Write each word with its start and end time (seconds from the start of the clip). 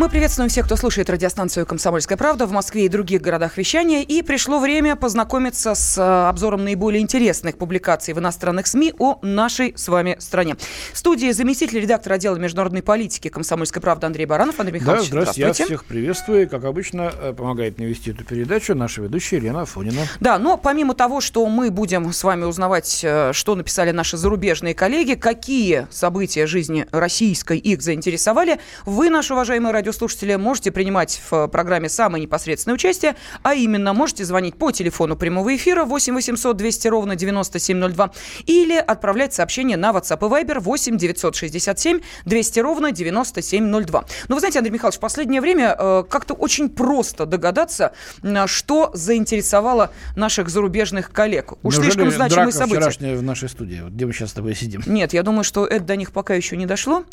Мы 0.00 0.08
приветствуем 0.08 0.48
всех, 0.48 0.64
кто 0.64 0.76
слушает 0.76 1.10
радиостанцию 1.10 1.66
«Комсомольская 1.66 2.16
правда» 2.16 2.46
в 2.46 2.52
Москве 2.52 2.86
и 2.86 2.88
других 2.88 3.20
городах 3.20 3.58
вещания. 3.58 4.00
И 4.00 4.22
пришло 4.22 4.58
время 4.58 4.96
познакомиться 4.96 5.74
с 5.74 5.98
э, 5.98 6.00
обзором 6.26 6.64
наиболее 6.64 7.02
интересных 7.02 7.58
публикаций 7.58 8.14
в 8.14 8.18
иностранных 8.18 8.66
СМИ 8.66 8.94
о 8.98 9.18
нашей 9.20 9.74
с 9.76 9.88
вами 9.88 10.16
стране. 10.18 10.56
В 10.94 10.96
студии 10.96 11.30
заместитель 11.32 11.80
редактора 11.80 12.14
отдела 12.14 12.36
международной 12.36 12.82
политики 12.82 13.28
«Комсомольской 13.28 13.82
правды» 13.82 14.06
Андрей 14.06 14.24
Баранов. 14.24 14.58
Андрей 14.58 14.80
Михайлович, 14.80 15.10
да, 15.10 15.20
здравствуйте. 15.20 15.62
Я 15.62 15.66
всех 15.66 15.84
приветствую. 15.84 16.48
Как 16.48 16.64
обычно, 16.64 17.12
э, 17.20 17.34
помогает 17.34 17.76
мне 17.76 17.86
вести 17.86 18.12
эту 18.12 18.24
передачу 18.24 18.74
наша 18.74 19.02
ведущая 19.02 19.36
Елена 19.36 19.60
Афонина. 19.60 20.06
Да, 20.18 20.38
но 20.38 20.56
помимо 20.56 20.94
того, 20.94 21.20
что 21.20 21.44
мы 21.44 21.70
будем 21.70 22.10
с 22.10 22.24
вами 22.24 22.44
узнавать, 22.44 23.00
э, 23.04 23.34
что 23.34 23.54
написали 23.54 23.90
наши 23.90 24.16
зарубежные 24.16 24.72
коллеги, 24.72 25.12
какие 25.12 25.88
события 25.90 26.46
жизни 26.46 26.86
российской 26.90 27.58
их 27.58 27.82
заинтересовали, 27.82 28.60
вы, 28.86 29.10
наши 29.10 29.34
уважаемые 29.34 29.74
радио 29.74 29.89
радиослушатели, 29.90 30.36
можете 30.36 30.70
принимать 30.70 31.20
в 31.28 31.48
программе 31.48 31.88
самое 31.88 32.22
непосредственное 32.22 32.74
участие, 32.74 33.16
а 33.42 33.54
именно 33.54 33.92
можете 33.92 34.24
звонить 34.24 34.54
по 34.54 34.70
телефону 34.70 35.16
прямого 35.16 35.54
эфира 35.54 35.84
8 35.84 36.14
800 36.14 36.56
200 36.56 36.88
ровно 36.88 37.16
9702 37.16 38.12
или 38.46 38.76
отправлять 38.76 39.34
сообщение 39.34 39.76
на 39.76 39.90
WhatsApp 39.90 40.18
и 40.18 40.44
Viber 40.44 40.60
8 40.60 40.96
967 40.96 42.00
200 42.24 42.60
ровно 42.60 42.92
9702. 42.92 44.04
Ну, 44.28 44.34
вы 44.34 44.40
знаете, 44.40 44.58
Андрей 44.60 44.72
Михайлович, 44.72 44.98
в 44.98 45.00
последнее 45.00 45.40
время 45.40 45.74
э, 45.76 46.04
как-то 46.08 46.34
очень 46.34 46.68
просто 46.68 47.26
догадаться, 47.26 47.92
э, 48.22 48.46
что 48.46 48.92
заинтересовало 48.94 49.90
наших 50.14 50.50
зарубежных 50.50 51.10
коллег. 51.10 51.54
Уж 51.64 51.78
Неужели 51.78 51.92
слишком 51.92 52.10
значимые 52.12 52.52
события. 52.52 52.80
вчерашняя 52.80 53.16
в 53.16 53.22
нашей 53.22 53.48
студии, 53.48 53.82
где 53.88 54.06
мы 54.06 54.12
сейчас 54.12 54.30
с 54.30 54.34
тобой 54.34 54.54
сидим? 54.54 54.82
Нет, 54.86 55.12
я 55.12 55.24
думаю, 55.24 55.42
что 55.42 55.66
это 55.66 55.84
до 55.84 55.96
них 55.96 56.12
пока 56.12 56.34
еще 56.34 56.56
не 56.56 56.66
дошло. 56.66 57.04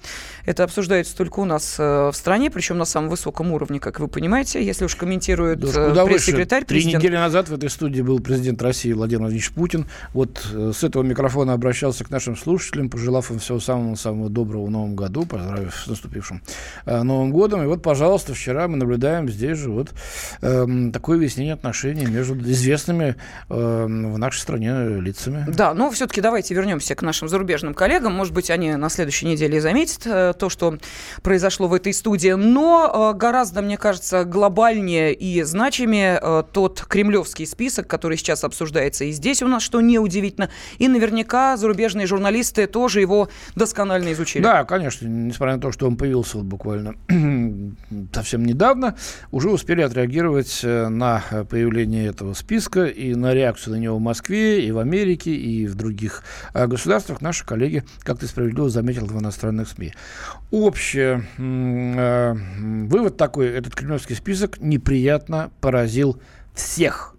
Это 0.46 0.64
обсуждается 0.64 1.18
только 1.18 1.40
у 1.40 1.46
нас 1.46 1.76
э, 1.80 2.12
в 2.12 2.16
стране, 2.16 2.52
причем 2.58 2.80
на 2.80 2.86
самом 2.86 3.10
высоком 3.10 3.52
уровне, 3.52 3.80
как 3.80 4.00
вы 4.00 4.08
понимаете, 4.08 4.66
если 4.66 4.86
уж 4.86 4.96
комментирует 4.96 5.60
да, 5.60 6.02
э, 6.02 6.06
пресс-секретарь 6.08 6.66
Три 6.66 6.84
недели 6.86 7.16
назад 7.16 7.50
в 7.50 7.54
этой 7.54 7.70
студии 7.70 8.02
был 8.02 8.20
президент 8.20 8.60
России 8.64 8.94
Владимир 8.94 9.22
Владимирович 9.22 9.52
Путин. 9.52 9.86
Вот 10.14 10.44
э, 10.52 10.72
с 10.74 10.84
этого 10.84 11.04
микрофона 11.04 11.54
обращался 11.54 12.04
к 12.04 12.10
нашим 12.10 12.36
слушателям, 12.36 12.90
пожелав 12.90 13.30
им 13.30 13.38
всего 13.38 13.60
самого-самого 13.60 14.32
доброго 14.32 14.66
в 14.66 14.72
новом 14.72 14.96
году, 14.96 15.28
поздравив 15.28 15.76
с 15.76 15.86
наступившим 15.86 16.42
э, 16.88 17.04
Новым 17.04 17.32
годом. 17.32 17.62
И 17.62 17.68
вот, 17.68 17.84
пожалуйста, 17.84 18.34
вчера 18.34 18.68
мы 18.68 18.78
наблюдаем 18.78 19.30
здесь 19.30 19.60
же 19.60 19.70
вот 19.70 19.90
э, 20.42 20.90
такое 20.92 21.20
выяснение 21.20 21.54
отношений 21.54 22.08
между 22.08 22.40
известными 22.40 23.18
э, 23.50 23.86
в 23.86 24.18
нашей 24.18 24.40
стране 24.40 25.00
лицами. 25.00 25.46
Да, 25.48 25.76
но 25.76 25.92
все-таки 25.92 26.22
давайте 26.22 26.56
вернемся 26.56 26.96
к 26.96 27.04
нашим 27.04 27.30
зарубежным 27.30 27.76
коллегам. 27.76 28.14
Может 28.14 28.34
быть, 28.34 28.50
они 28.50 28.76
на 28.76 28.90
следующей 28.90 29.28
неделе 29.28 29.62
заметят 29.62 30.08
э, 30.08 30.34
то, 30.40 30.50
что 30.50 30.80
произошло 31.22 31.68
в 31.68 31.74
этой 31.76 31.94
студии 31.94 32.34
но 32.48 33.12
э, 33.14 33.18
гораздо, 33.18 33.62
мне 33.62 33.78
кажется, 33.78 34.24
глобальнее 34.24 35.14
и 35.14 35.44
значимее 35.44 36.20
э, 36.22 36.44
тот 36.52 36.82
кремлевский 36.82 37.46
список, 37.46 37.88
который 37.88 38.18
сейчас 38.18 38.44
обсуждается 38.44 39.06
и 39.06 39.12
здесь 39.12 39.42
у 39.42 39.48
нас, 39.48 39.64
что 39.64 39.82
неудивительно. 39.82 40.50
И 40.78 40.88
наверняка 40.88 41.58
зарубежные 41.58 42.08
журналисты 42.08 42.68
тоже 42.68 43.02
его 43.02 43.30
досконально 43.56 44.14
изучили. 44.14 44.44
Да, 44.44 44.64
конечно, 44.66 45.06
несмотря 45.08 45.56
на 45.56 45.62
то, 45.62 45.72
что 45.72 45.88
он 45.88 45.98
появился 45.98 46.38
вот 46.38 46.46
буквально 46.46 46.96
совсем 48.14 48.46
недавно, 48.46 48.96
уже 49.32 49.50
успели 49.50 49.82
отреагировать 49.82 50.62
э, 50.64 50.88
на 50.88 51.24
появление 51.50 52.08
этого 52.08 52.34
списка 52.34 52.86
и 52.86 53.14
на 53.16 53.34
реакцию 53.34 53.76
на 53.76 53.80
него 53.80 53.98
в 53.98 54.02
Москве, 54.02 54.66
и 54.66 54.72
в 54.72 54.80
Америке, 54.80 55.32
и 55.32 55.68
в 55.68 55.76
других 55.76 56.24
государствах 56.54 57.22
наши 57.22 57.46
коллеги, 57.46 57.84
как 58.04 58.20
ты 58.20 58.28
справедливо 58.28 58.70
заметил, 58.70 59.06
в 59.06 59.20
иностранных 59.20 59.70
СМИ. 59.70 59.94
Общее 60.52 61.24
вывод 62.88 63.18
такой, 63.18 63.48
этот 63.48 63.76
кремлевский 63.76 64.16
список 64.16 64.60
неприятно 64.60 65.52
поразил 65.62 66.22
всех. 66.54 67.14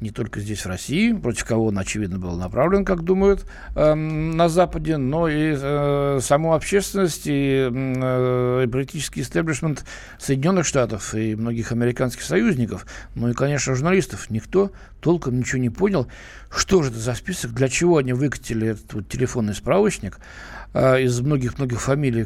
Не 0.00 0.10
только 0.10 0.40
здесь, 0.40 0.60
в 0.60 0.66
России, 0.66 1.12
против 1.12 1.44
кого 1.44 1.66
он, 1.66 1.78
очевидно, 1.78 2.18
был 2.18 2.36
направлен, 2.36 2.84
как 2.84 3.04
думают, 3.04 3.46
э, 3.74 3.94
на 3.94 4.48
Западе, 4.48 4.96
но 4.96 5.28
и 5.28 5.54
э, 5.56 6.18
саму 6.20 6.52
общественность, 6.52 7.22
и 7.24 7.70
э, 7.72 8.66
политический 8.70 9.22
истеблишмент 9.22 9.84
Соединенных 10.18 10.66
Штатов 10.66 11.14
и 11.14 11.36
многих 11.36 11.72
американских 11.72 12.22
союзников, 12.22 12.86
ну 13.14 13.28
и, 13.28 13.32
конечно, 13.32 13.74
журналистов. 13.74 14.30
Никто 14.30 14.72
толком 15.00 15.38
ничего 15.38 15.62
не 15.62 15.70
понял, 15.70 16.08
что 16.50 16.82
же 16.82 16.90
это 16.90 16.98
за 16.98 17.14
список, 17.14 17.52
для 17.52 17.68
чего 17.68 17.98
они 17.98 18.12
выкатили 18.12 18.68
этот 18.68 18.92
вот 18.92 19.08
телефонный 19.08 19.54
справочник, 19.54 20.18
из 20.74 21.20
многих-многих 21.20 21.80
фамилий, 21.80 22.24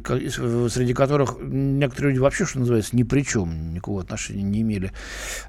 среди 0.69 0.95
которых 0.95 1.37
некоторые 1.41 2.13
люди 2.13 2.21
вообще, 2.21 2.47
что 2.47 2.61
называется, 2.61 2.97
ни 2.97 3.03
при 3.03 3.21
чем, 3.21 3.75
никакого 3.75 4.01
отношения 4.01 4.43
не 4.43 4.63
имели 4.63 4.93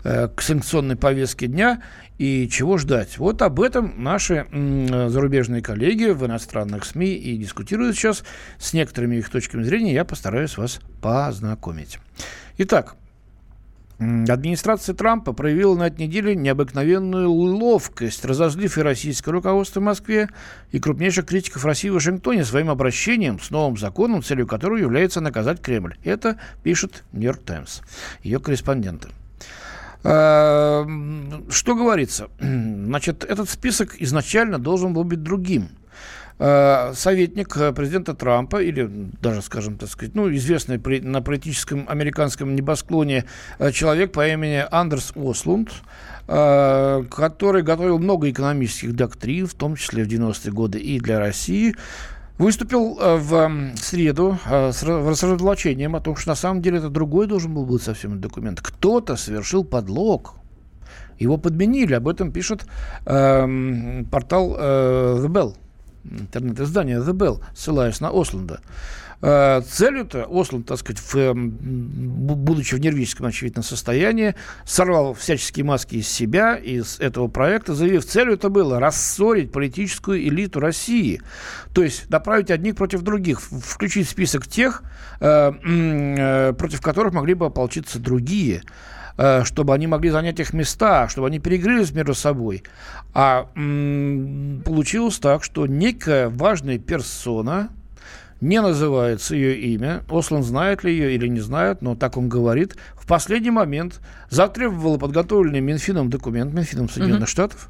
э, 0.04 0.28
к 0.28 0.42
санкционной 0.42 0.98
повестке 0.98 1.48
дня 1.48 1.82
и 2.18 2.50
чего 2.50 2.78
ждать. 2.78 3.18
Вот 3.18 3.42
об 3.42 3.62
этом 3.62 4.04
наши 4.04 4.46
зарубежные 4.52 5.62
коллеги 5.62 6.12
в 6.12 6.26
иностранных 6.26 6.84
СМИ 6.84 7.14
и 7.14 7.38
дискутируют 7.38 7.96
сейчас 7.96 8.24
с 8.58 8.74
некоторыми 8.74 9.16
их 9.16 9.30
точками 9.30 9.64
зрения. 9.64 9.94
Я 9.94 10.04
постараюсь 10.04 10.58
вас 10.58 10.82
познакомить. 11.02 12.00
Итак, 12.58 12.98
Администрация 14.00 14.96
Трампа 14.96 15.34
проявила 15.34 15.76
на 15.76 15.88
этой 15.88 16.08
неделе 16.08 16.34
необыкновенную 16.34 17.30
ловкость, 17.30 18.24
разозлив 18.24 18.78
и 18.78 18.82
российское 18.82 19.32
руководство 19.32 19.82
в 19.82 19.84
Москве, 19.84 20.30
и 20.72 20.80
крупнейших 20.80 21.26
критиков 21.26 21.66
России 21.66 21.90
в 21.90 21.96
Вашингтоне 21.96 22.46
своим 22.46 22.70
обращением 22.70 23.42
с 23.42 23.50
новым 23.50 23.78
законом, 23.78 24.24
целью 24.24 24.48
которого 24.48 24.78
является 24.78 25.20
наказать 25.20 25.62
Кремль. 25.62 25.98
Это 26.06 26.40
пишет 26.64 27.04
Нью-Йорк 27.12 27.42
Таймс, 27.44 27.82
ее 28.24 28.40
корреспонденты. 28.40 29.10
А, 30.04 30.88
что 31.50 31.76
говорится? 31.76 32.30
Значит, 32.40 33.26
этот 33.26 33.50
список 33.50 34.02
изначально 34.02 34.60
должен 34.60 34.94
был 34.94 35.04
быть 35.04 35.24
другим. 35.24 35.70
Э, 36.40 36.94
советник 36.96 37.58
э, 37.58 37.74
президента 37.74 38.14
Трампа, 38.14 38.64
или 38.64 38.90
даже, 39.22 39.42
скажем, 39.42 39.78
так 39.78 39.90
сказать, 39.90 40.16
ну, 40.16 40.34
известный 40.34 40.78
на 41.02 41.22
политическом 41.22 41.86
американском 41.90 42.56
небосклоне 42.56 43.26
э, 43.60 43.72
человек 43.74 44.14
по 44.14 44.26
имени 44.26 44.66
Андерс 44.72 45.12
Ослунд, 45.16 45.72
который 46.28 47.64
готовил 47.64 47.98
много 47.98 48.30
экономических 48.30 48.96
доктрин, 48.96 49.48
в 49.48 49.56
том 49.56 49.76
числе 49.76 50.04
в 50.04 50.08
90-е 50.08 50.52
годы 50.52 50.78
и 50.78 51.00
для 51.00 51.18
России, 51.18 51.76
выступил 52.38 53.00
в 53.00 53.74
среду 53.76 54.38
с 54.46 54.84
разоблачением 54.84 55.96
о 55.96 56.02
том, 56.02 56.16
что 56.16 56.30
на 56.30 56.36
самом 56.36 56.62
деле 56.62 56.78
это 56.78 56.90
другой 56.90 57.26
должен 57.26 57.56
был 57.56 57.66
быть 57.66 57.82
совсем 57.82 58.22
документ. 58.22 58.62
Кто-то 58.62 59.16
совершил 59.16 59.64
подлог. 59.64 60.36
Его 61.18 61.38
подменили. 61.38 61.96
Об 61.96 62.08
этом 62.08 62.32
пишет 62.32 62.68
э, 63.08 64.04
портал 64.12 64.56
э, 64.56 65.18
The 65.22 65.28
Bell 65.28 65.56
интернет-издание 66.04 67.00
The 67.00 67.14
Bell, 67.14 67.44
ссылаясь 67.56 68.00
на 68.00 68.10
Осланда. 68.10 68.62
Э, 69.22 69.62
целью-то 69.62 70.28
Осланд, 70.30 70.68
так 70.68 70.80
сказать, 70.80 71.02
в, 71.02 71.16
эм, 71.16 71.52
будучи 71.52 72.76
в 72.76 72.80
нервическом, 72.80 73.26
очевидно, 73.26 73.64
состоянии, 73.64 74.36
сорвал 74.66 75.14
всяческие 75.14 75.66
маски 75.66 75.96
из 75.96 76.08
себя, 76.08 76.56
из 76.56 77.02
этого 77.02 77.28
проекта, 77.28 77.76
заявив, 77.76 78.06
целью 78.06 78.36
это 78.36 78.50
было 78.50 78.80
рассорить 78.80 79.52
политическую 79.52 80.22
элиту 80.26 80.62
России. 80.62 81.22
То 81.74 81.84
есть 81.84 82.10
направить 82.10 82.50
одних 82.50 82.76
против 82.76 83.02
других, 83.02 83.42
включить 83.42 84.08
список 84.08 84.48
тех, 84.48 84.84
э, 85.20 85.52
э, 85.52 86.54
против 86.54 86.82
которых 86.82 87.14
могли 87.14 87.34
бы 87.34 87.48
ополчиться 87.48 88.00
другие. 88.00 88.64
Э, 89.22 89.44
чтобы 89.44 89.74
они 89.74 89.86
могли 89.86 90.12
занять 90.12 90.40
их 90.40 90.54
места, 90.54 91.10
чтобы 91.10 91.28
они 91.28 91.40
перегрылись 91.40 91.92
между 91.92 92.14
собой. 92.14 92.64
А 93.14 93.48
м- 93.54 94.62
получилось 94.64 95.20
так, 95.20 95.44
что 95.44 95.68
некая 95.68 96.30
важная 96.30 96.78
персона, 96.78 97.68
не 98.40 98.62
называется 98.62 99.36
ее 99.36 99.60
имя. 99.60 100.04
Ослан 100.10 100.42
знает 100.42 100.86
ли 100.86 100.94
ее 100.94 101.16
или 101.16 101.28
не 101.28 101.42
знает, 101.42 101.82
но 101.82 101.96
так 101.96 102.16
он 102.16 102.30
говорит. 102.30 102.78
В 102.96 103.06
последний 103.08 103.52
момент 103.52 104.00
затребовала 104.30 104.98
подготовленный 104.98 105.60
Минфином 105.60 106.10
документ, 106.10 106.54
Минфином 106.54 106.88
Соединенных 106.88 107.28
uh-huh. 107.28 107.32
Штатов, 107.32 107.70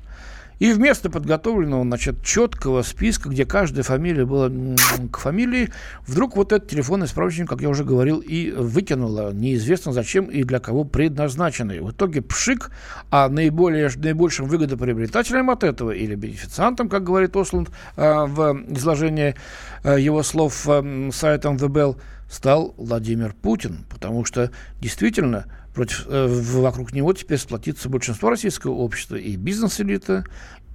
и 0.60 0.72
вместо 0.74 1.10
подготовленного, 1.10 1.84
значит, 1.84 2.24
четкого 2.24 2.82
списка, 2.84 3.30
где 3.30 3.46
каждая 3.46 3.84
фамилия 3.84 4.26
была 4.26 4.52
к 5.12 5.18
фамилии, 5.18 5.72
вдруг 6.06 6.36
вот 6.36 6.52
этот 6.52 6.70
телефонный 6.70 7.08
справочник, 7.08 7.50
как 7.50 7.62
я 7.62 7.70
уже 7.70 7.84
говорил, 7.84 8.20
и 8.20 8.52
выкинула. 8.52 9.32
Неизвестно 9.34 9.94
зачем 9.94 10.26
и 10.26 10.44
для 10.44 10.60
кого 10.60 10.84
предназначенный. 10.84 11.80
В 11.80 11.92
итоге 11.92 12.22
пшик, 12.22 12.72
а 13.10 13.30
наиболее, 13.30 13.90
наибольшим 13.96 14.48
выгодоприобретателем 14.48 15.50
от 15.50 15.64
этого, 15.64 15.92
или 15.92 16.16
бенефициантом, 16.16 16.90
как 16.90 17.04
говорит 17.04 17.36
Осланд 17.36 17.70
э, 17.96 18.26
в 18.26 18.64
изложении 18.70 19.36
э, 19.84 20.00
его 20.00 20.24
слов 20.24 20.68
э, 20.68 21.10
сайтом 21.14 21.56
The 21.56 21.68
Bell, 21.68 21.98
стал 22.30 22.74
Владимир 22.78 23.34
Путин. 23.34 23.86
Потому 23.90 24.24
что 24.24 24.52
действительно 24.80 25.46
против, 25.74 26.06
э, 26.08 26.28
вокруг 26.28 26.94
него 26.94 27.14
теперь 27.14 27.38
сплотится 27.38 27.90
большинство 27.90 28.30
российского 28.30 28.74
общества, 28.74 29.16
и 29.16 29.36
бизнес-элита, 29.36 30.24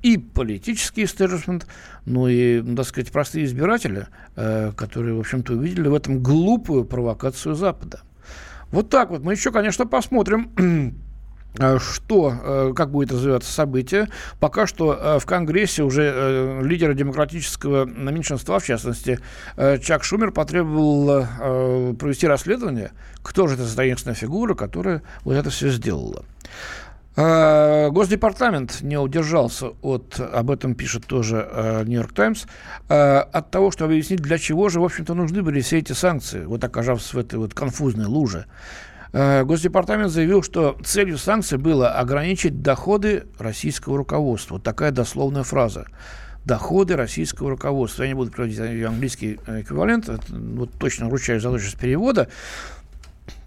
и 0.02 0.18
политический 0.18 1.04
истеблишмент, 1.04 1.66
ну 2.04 2.28
и, 2.28 2.62
так 2.74 2.86
сказать, 2.86 3.10
простые 3.10 3.46
избиратели, 3.46 4.08
э, 4.36 4.72
которые, 4.76 5.14
в 5.14 5.20
общем-то, 5.20 5.54
увидели 5.54 5.88
в 5.88 5.94
этом 5.94 6.22
глупую 6.22 6.84
провокацию 6.84 7.54
Запада. 7.54 8.02
Вот 8.70 8.90
так 8.90 9.10
вот. 9.10 9.22
Мы 9.22 9.32
еще, 9.32 9.50
конечно, 9.50 9.86
посмотрим 9.86 10.52
что, 11.78 12.34
э, 12.42 12.72
как 12.74 12.90
будет 12.90 13.12
развиваться 13.12 13.52
событие. 13.52 14.08
Пока 14.40 14.66
что 14.66 14.92
э, 14.94 15.18
в 15.18 15.26
Конгрессе 15.26 15.82
уже 15.82 16.60
лидеры 16.62 16.94
демократического 16.94 17.84
меньшинства, 17.84 18.58
в 18.58 18.64
частности, 18.64 19.18
Чак 19.56 20.04
Шумер 20.04 20.32
потребовал 20.32 21.26
провести 21.96 22.26
расследование, 22.26 22.92
кто 23.22 23.46
же 23.46 23.54
эта 23.54 23.76
таинственная 23.76 24.14
фигура, 24.14 24.54
которая 24.54 25.02
вот 25.24 25.34
это 25.34 25.50
все 25.50 25.70
сделала. 25.70 26.24
Э, 27.16 27.90
Госдепартамент 27.90 28.82
не 28.82 28.98
удержался 28.98 29.68
от, 29.82 30.18
об 30.18 30.50
этом 30.50 30.74
пишет 30.74 31.06
тоже 31.06 31.48
э, 31.48 31.84
Нью-Йорк 31.84 32.12
Таймс, 32.12 32.46
э, 32.88 33.18
от 33.18 33.50
того, 33.50 33.70
чтобы 33.70 33.92
объяснить, 33.92 34.20
для 34.20 34.38
чего 34.38 34.68
же, 34.68 34.80
в 34.80 34.84
общем-то, 34.84 35.14
нужны 35.14 35.42
были 35.42 35.60
все 35.60 35.78
эти 35.78 35.92
санкции, 35.92 36.44
вот 36.44 36.64
оказавшись 36.64 37.14
в 37.14 37.18
этой 37.18 37.38
вот 37.38 37.54
конфузной 37.54 38.06
луже. 38.06 38.46
Госдепартамент 39.14 40.10
заявил, 40.10 40.42
что 40.42 40.76
целью 40.84 41.18
санкций 41.18 41.56
было 41.56 41.92
ограничить 41.92 42.62
доходы 42.62 43.28
российского 43.38 43.96
руководства. 43.96 44.54
Вот 44.54 44.64
такая 44.64 44.90
дословная 44.90 45.44
фраза 45.44 45.86
доходы 46.44 46.96
российского 46.96 47.50
руководства. 47.50 48.02
Я 48.02 48.08
не 48.08 48.14
буду 48.14 48.32
приводить 48.32 48.58
английский 48.58 49.38
эквивалент, 49.46 50.08
это, 50.08 50.24
вот 50.30 50.70
точно 50.78 51.08
ручаюсь 51.08 51.42
за 51.42 51.50
точность 51.50 51.78
перевода. 51.78 52.28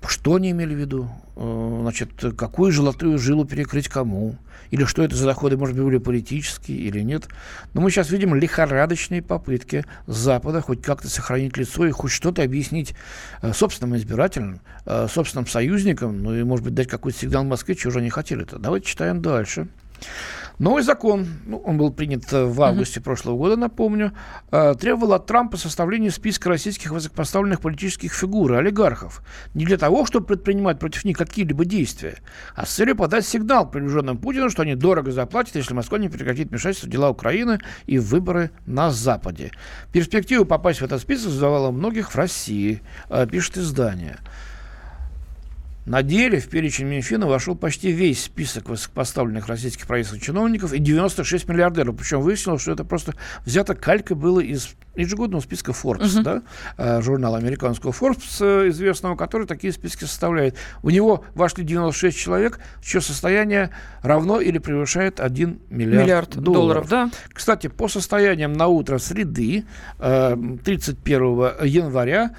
Что 0.07 0.35
они 0.35 0.51
имели 0.51 0.73
в 0.73 0.77
виду? 0.77 1.09
Э, 1.35 1.79
значит, 1.81 2.09
какую 2.37 2.71
золотую 2.71 3.19
жилу 3.19 3.45
перекрыть 3.45 3.89
кому? 3.89 4.37
Или 4.71 4.85
что 4.85 5.03
это 5.03 5.15
за 5.15 5.25
доходы, 5.25 5.57
может 5.57 5.75
быть, 5.75 5.83
были 5.83 5.97
политические 5.97 6.77
или 6.77 7.01
нет? 7.01 7.27
Но 7.73 7.81
мы 7.81 7.91
сейчас 7.91 8.09
видим 8.09 8.33
лихорадочные 8.33 9.21
попытки 9.21 9.85
Запада 10.07 10.61
хоть 10.61 10.81
как-то 10.81 11.09
сохранить 11.09 11.57
лицо 11.57 11.85
и 11.85 11.91
хоть 11.91 12.11
что-то 12.11 12.41
объяснить 12.41 12.95
э, 13.41 13.51
собственным 13.53 13.97
избирателям, 13.97 14.61
э, 14.85 15.07
собственным 15.13 15.47
союзникам, 15.47 16.23
ну 16.23 16.33
и, 16.33 16.43
может 16.43 16.63
быть, 16.63 16.73
дать 16.73 16.87
какой-то 16.87 17.19
сигнал 17.19 17.43
Москве, 17.43 17.75
чего 17.75 17.91
же 17.91 17.99
они 17.99 18.09
хотели-то. 18.09 18.59
Давайте 18.59 18.87
читаем 18.87 19.21
дальше. 19.21 19.67
Новый 20.59 20.81
закон, 20.81 21.27
ну, 21.45 21.57
он 21.57 21.77
был 21.77 21.91
принят 21.91 22.33
э, 22.33 22.45
в 22.45 22.59
августе 22.63 22.99
mm-hmm. 22.99 23.03
прошлого 23.03 23.37
года, 23.37 23.57
напомню, 23.57 24.13
э, 24.51 24.73
требовал 24.79 25.13
от 25.13 25.27
Трампа 25.27 25.55
составления 25.55 26.09
списка 26.09 26.49
российских 26.49 26.89
высокопоставленных 26.89 27.61
политических 27.61 28.11
фигур 28.11 28.53
и 28.53 28.55
олигархов. 28.55 29.21
Не 29.53 29.65
для 29.65 29.77
того, 29.77 30.07
чтобы 30.07 30.25
предпринимать 30.25 30.79
против 30.79 31.05
них 31.05 31.15
какие-либо 31.15 31.63
действия, 31.63 32.17
а 32.55 32.65
с 32.65 32.71
целью 32.71 32.95
подать 32.95 33.27
сигнал 33.27 33.69
приближенным 33.69 34.17
Путину, 34.17 34.49
что 34.49 34.63
они 34.63 34.73
дорого 34.73 35.11
заплатят, 35.11 35.55
если 35.55 35.75
Москва 35.75 35.99
не 35.99 36.09
прекратит 36.09 36.49
вмешательство 36.49 36.87
в 36.87 36.89
дела 36.89 37.11
Украины 37.11 37.59
и 37.85 37.99
выборы 37.99 38.49
на 38.65 38.89
Западе. 38.89 39.51
Перспектива 39.93 40.43
попасть 40.43 40.81
в 40.81 40.85
этот 40.85 41.01
список 41.03 41.29
задавала 41.29 41.69
многих 41.69 42.11
в 42.11 42.15
России, 42.15 42.81
э, 43.09 43.27
пишет 43.27 43.59
издание. 43.59 44.17
На 45.87 46.03
деле 46.03 46.41
в 46.41 46.49
перечень 46.49 46.85
Минфина 46.85 47.27
вошел 47.27 47.55
почти 47.55 47.93
весь 47.93 48.25
список 48.25 48.67
высокопоставленных 48.67 49.47
российских 49.47 49.87
правительственных 49.87 50.25
чиновников 50.25 50.73
и 50.73 50.79
96 50.79 51.47
миллиардеров. 51.47 51.95
Причем 51.95 52.19
выяснилось, 52.19 52.61
что 52.61 52.73
это 52.73 52.83
просто 52.83 53.13
взято 53.45 53.73
калька 53.73 54.13
было 54.13 54.41
из 54.41 54.75
ежегодного 54.97 55.39
списка 55.39 55.71
Forbes, 55.71 56.01
uh-huh. 56.01 56.23
да, 56.23 56.41
э, 56.77 57.01
журнала 57.01 57.37
американского 57.37 57.91
Forbes 57.91 58.37
э, 58.41 58.67
известного, 58.67 59.15
который 59.15 59.47
такие 59.47 59.71
списки 59.71 60.03
составляет. 60.03 60.57
В 60.83 60.91
него 60.91 61.23
вошли 61.35 61.63
96 61.63 62.17
человек, 62.17 62.59
чье 62.81 62.99
состояние 62.99 63.69
равно 64.01 64.41
или 64.41 64.57
превышает 64.57 65.21
1 65.21 65.59
миллиард, 65.69 66.03
миллиард 66.03 66.35
долларов. 66.35 66.89
долларов 66.89 66.89
да? 66.89 67.11
Кстати, 67.31 67.67
по 67.67 67.87
состояниям 67.87 68.51
на 68.51 68.67
утро 68.67 68.97
среды 68.97 69.63
31 69.99 71.05
э, 71.05 71.65
января 71.65 72.31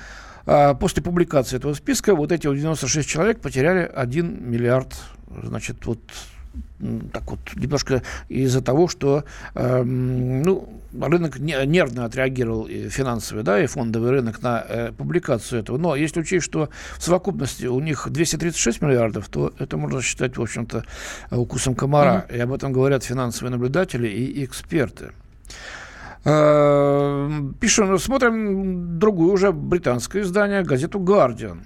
после 0.80 1.02
публикации 1.02 1.56
этого 1.56 1.74
списка 1.74 2.14
вот 2.14 2.32
эти 2.32 2.42
96 2.42 3.08
человек 3.08 3.40
потеряли 3.40 3.90
1 3.94 4.50
миллиард, 4.50 4.94
значит, 5.42 5.84
вот 5.86 6.00
так 7.12 7.30
вот 7.30 7.40
немножко 7.56 8.02
из-за 8.28 8.62
того, 8.62 8.88
что 8.88 9.24
э, 9.54 9.82
ну, 9.82 10.68
рынок 10.98 11.38
нервно 11.38 12.04
отреагировал 12.04 12.64
и 12.64 12.88
финансовый, 12.88 13.42
да, 13.42 13.60
и 13.62 13.66
фондовый 13.66 14.10
рынок 14.10 14.42
на 14.42 14.64
э, 14.66 14.92
публикацию 14.92 15.60
этого. 15.60 15.76
Но 15.76 15.96
если 15.96 16.20
учесть, 16.20 16.44
что 16.44 16.70
в 16.96 17.02
совокупности 17.02 17.66
у 17.66 17.80
них 17.80 18.08
236 18.08 18.80
миллиардов, 18.80 19.28
то 19.28 19.52
это 19.58 19.76
можно 19.76 20.00
считать, 20.00 20.36
в 20.36 20.42
общем-то, 20.42 20.84
укусом 21.30 21.74
комара. 21.74 22.26
Mm-hmm. 22.28 22.36
И 22.36 22.40
об 22.40 22.52
этом 22.52 22.72
говорят 22.72 23.04
финансовые 23.04 23.50
наблюдатели 23.50 24.08
и 24.08 24.44
эксперты. 24.44 25.10
Э, 26.30 27.30
пишем, 27.58 27.98
смотрим 27.98 28.98
другую 28.98 29.32
уже 29.32 29.50
британское 29.50 30.22
издание, 30.22 30.62
газету 30.62 31.00
«Гардиан». 31.00 31.62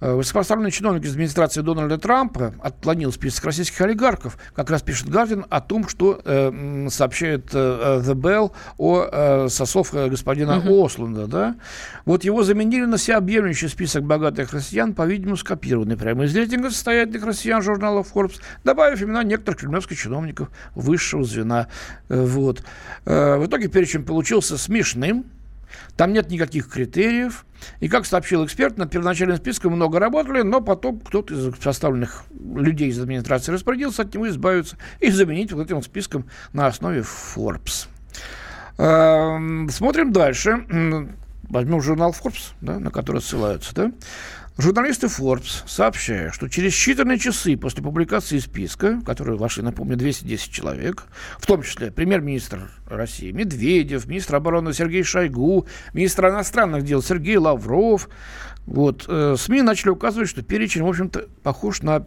Э, 0.00 0.14
высокопоставленный 0.14 0.70
чиновник 0.70 1.04
из 1.04 1.12
администрации 1.12 1.62
Дональда 1.62 1.98
Трампа 1.98 2.54
отклонил 2.62 3.10
список 3.12 3.46
российских 3.46 3.80
олигархов. 3.80 4.38
Как 4.54 4.70
раз 4.70 4.82
пишет 4.82 5.08
Гардиан 5.08 5.46
о 5.48 5.60
том, 5.60 5.88
что 5.88 6.20
э, 6.24 6.86
сообщает 6.90 7.48
э, 7.54 8.02
The 8.04 8.14
Bell 8.14 8.52
о 8.78 9.08
э, 9.10 9.48
сосов 9.48 9.92
э, 9.94 10.08
господина 10.08 10.62
uh-huh. 10.64 10.84
Осланда. 10.84 11.26
Да? 11.26 11.56
Вот 12.04 12.22
его 12.22 12.44
заменили 12.44 12.84
на 12.84 12.98
всеобъемлющий 12.98 13.68
список 13.68 14.04
богатых 14.04 14.52
россиян, 14.52 14.94
по-видимому, 14.94 15.36
скопированный 15.36 15.96
прямо 15.96 16.24
из 16.24 16.36
рейтинга 16.36 16.70
состоятельных 16.70 17.24
россиян 17.24 17.62
журнала 17.62 18.02
Forbes, 18.02 18.40
добавив 18.62 19.02
имена 19.02 19.24
некоторых 19.24 19.60
кремлевских 19.60 19.98
чиновников 19.98 20.50
высшего 20.76 21.24
звена. 21.24 21.66
Вот. 22.08 22.62
В 23.04 23.46
итоге 23.46 23.68
перечень 23.68 24.03
получился 24.04 24.58
смешным, 24.58 25.26
там 25.96 26.12
нет 26.12 26.30
никаких 26.30 26.68
критериев. 26.68 27.44
И, 27.80 27.88
как 27.88 28.04
сообщил 28.04 28.44
эксперт, 28.44 28.76
над 28.76 28.90
первоначальным 28.90 29.36
списком 29.36 29.72
много 29.72 29.98
работали, 29.98 30.42
но 30.42 30.60
потом 30.60 31.00
кто-то 31.00 31.34
из 31.34 31.62
составленных 31.62 32.24
людей 32.30 32.88
из 32.88 33.00
администрации 33.00 33.52
распорядился 33.52 34.02
от 34.02 34.12
него 34.14 34.28
избавиться 34.28 34.76
и 35.00 35.10
заменить 35.10 35.52
вот 35.52 35.64
этим 35.64 35.82
списком 35.82 36.26
на 36.52 36.66
основе 36.66 37.00
Forbes. 37.00 37.88
Эм, 38.76 39.68
смотрим 39.70 40.12
дальше. 40.12 40.66
Возьмем 41.48 41.80
журнал 41.80 42.12
Forbes, 42.12 42.52
да, 42.60 42.78
на 42.78 42.90
который 42.90 43.22
ссылаются. 43.22 43.74
Да? 43.74 43.92
Журналисты 44.56 45.08
Forbes 45.08 45.66
сообщают, 45.66 46.32
что 46.32 46.48
через 46.48 46.74
считанные 46.74 47.18
часы 47.18 47.56
после 47.56 47.82
публикации 47.82 48.38
списка, 48.38 49.00
в 49.00 49.04
который 49.04 49.36
вошли, 49.36 49.64
напомню, 49.64 49.96
210 49.96 50.52
человек, 50.52 51.06
в 51.40 51.46
том 51.46 51.62
числе 51.62 51.90
премьер-министр 51.90 52.70
России 52.86 53.32
Медведев, 53.32 54.06
министр 54.06 54.36
обороны 54.36 54.72
Сергей 54.72 55.02
Шойгу, 55.02 55.66
министр 55.92 56.28
иностранных 56.28 56.84
дел 56.84 57.02
Сергей 57.02 57.36
Лавров, 57.36 58.08
вот, 58.66 59.06
э, 59.08 59.34
СМИ 59.36 59.62
начали 59.62 59.90
указывать, 59.90 60.28
что 60.28 60.42
перечень, 60.42 60.84
в 60.84 60.88
общем-то, 60.88 61.26
похож 61.42 61.82
на 61.82 62.06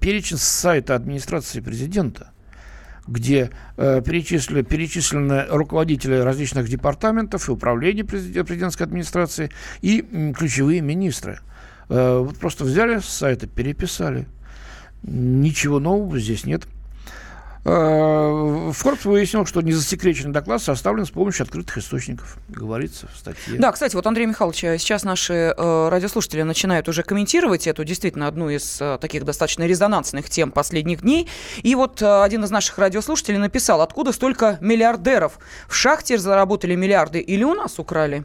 перечень 0.00 0.36
с 0.36 0.44
сайта 0.44 0.94
администрации 0.94 1.58
президента 1.58 2.30
где 3.06 3.50
э, 3.76 4.02
перечислены, 4.04 4.62
перечислены 4.62 5.46
руководители 5.48 6.16
различных 6.16 6.68
департаментов 6.68 7.48
и 7.48 7.52
управлений 7.52 8.02
президентской 8.02 8.82
администрации 8.82 9.50
и 9.80 10.32
ключевые 10.36 10.80
министры. 10.80 11.40
Э, 11.88 12.18
вот 12.18 12.38
просто 12.38 12.64
взяли 12.64 12.98
с 12.98 13.04
сайта, 13.04 13.46
переписали. 13.46 14.26
Ничего 15.02 15.78
нового 15.78 16.18
здесь 16.18 16.44
нет. 16.44 16.66
Э, 17.68 18.70
Forbes 18.70 19.00
выяснил, 19.08 19.44
что 19.44 19.60
незасекреченный 19.60 20.32
доклад 20.32 20.62
составлен 20.62 21.04
с 21.04 21.10
помощью 21.10 21.42
открытых 21.42 21.78
источников, 21.78 22.38
говорится 22.48 23.08
в 23.12 23.18
статье. 23.18 23.58
Да, 23.58 23.72
кстати, 23.72 23.96
вот, 23.96 24.06
Андрей 24.06 24.26
Михайлович, 24.26 24.62
э, 24.62 24.78
сейчас 24.78 25.02
наши 25.02 25.52
э, 25.56 25.88
радиослушатели 25.88 26.42
начинают 26.42 26.88
уже 26.88 27.02
комментировать 27.02 27.66
эту 27.66 27.82
действительно 27.84 28.28
одну 28.28 28.50
из 28.50 28.80
э, 28.80 28.98
таких 29.00 29.24
достаточно 29.24 29.66
резонансных 29.66 30.30
тем 30.30 30.52
последних 30.52 31.00
дней. 31.02 31.28
И 31.62 31.74
вот 31.74 32.00
э, 32.02 32.22
один 32.22 32.44
из 32.44 32.52
наших 32.52 32.78
радиослушателей 32.78 33.38
написал, 33.38 33.82
откуда 33.82 34.12
столько 34.12 34.58
миллиардеров 34.60 35.38
в 35.68 35.74
шахте 35.74 36.18
заработали 36.18 36.76
миллиарды 36.76 37.18
или 37.18 37.42
у 37.42 37.54
нас 37.54 37.80
украли? 37.80 38.24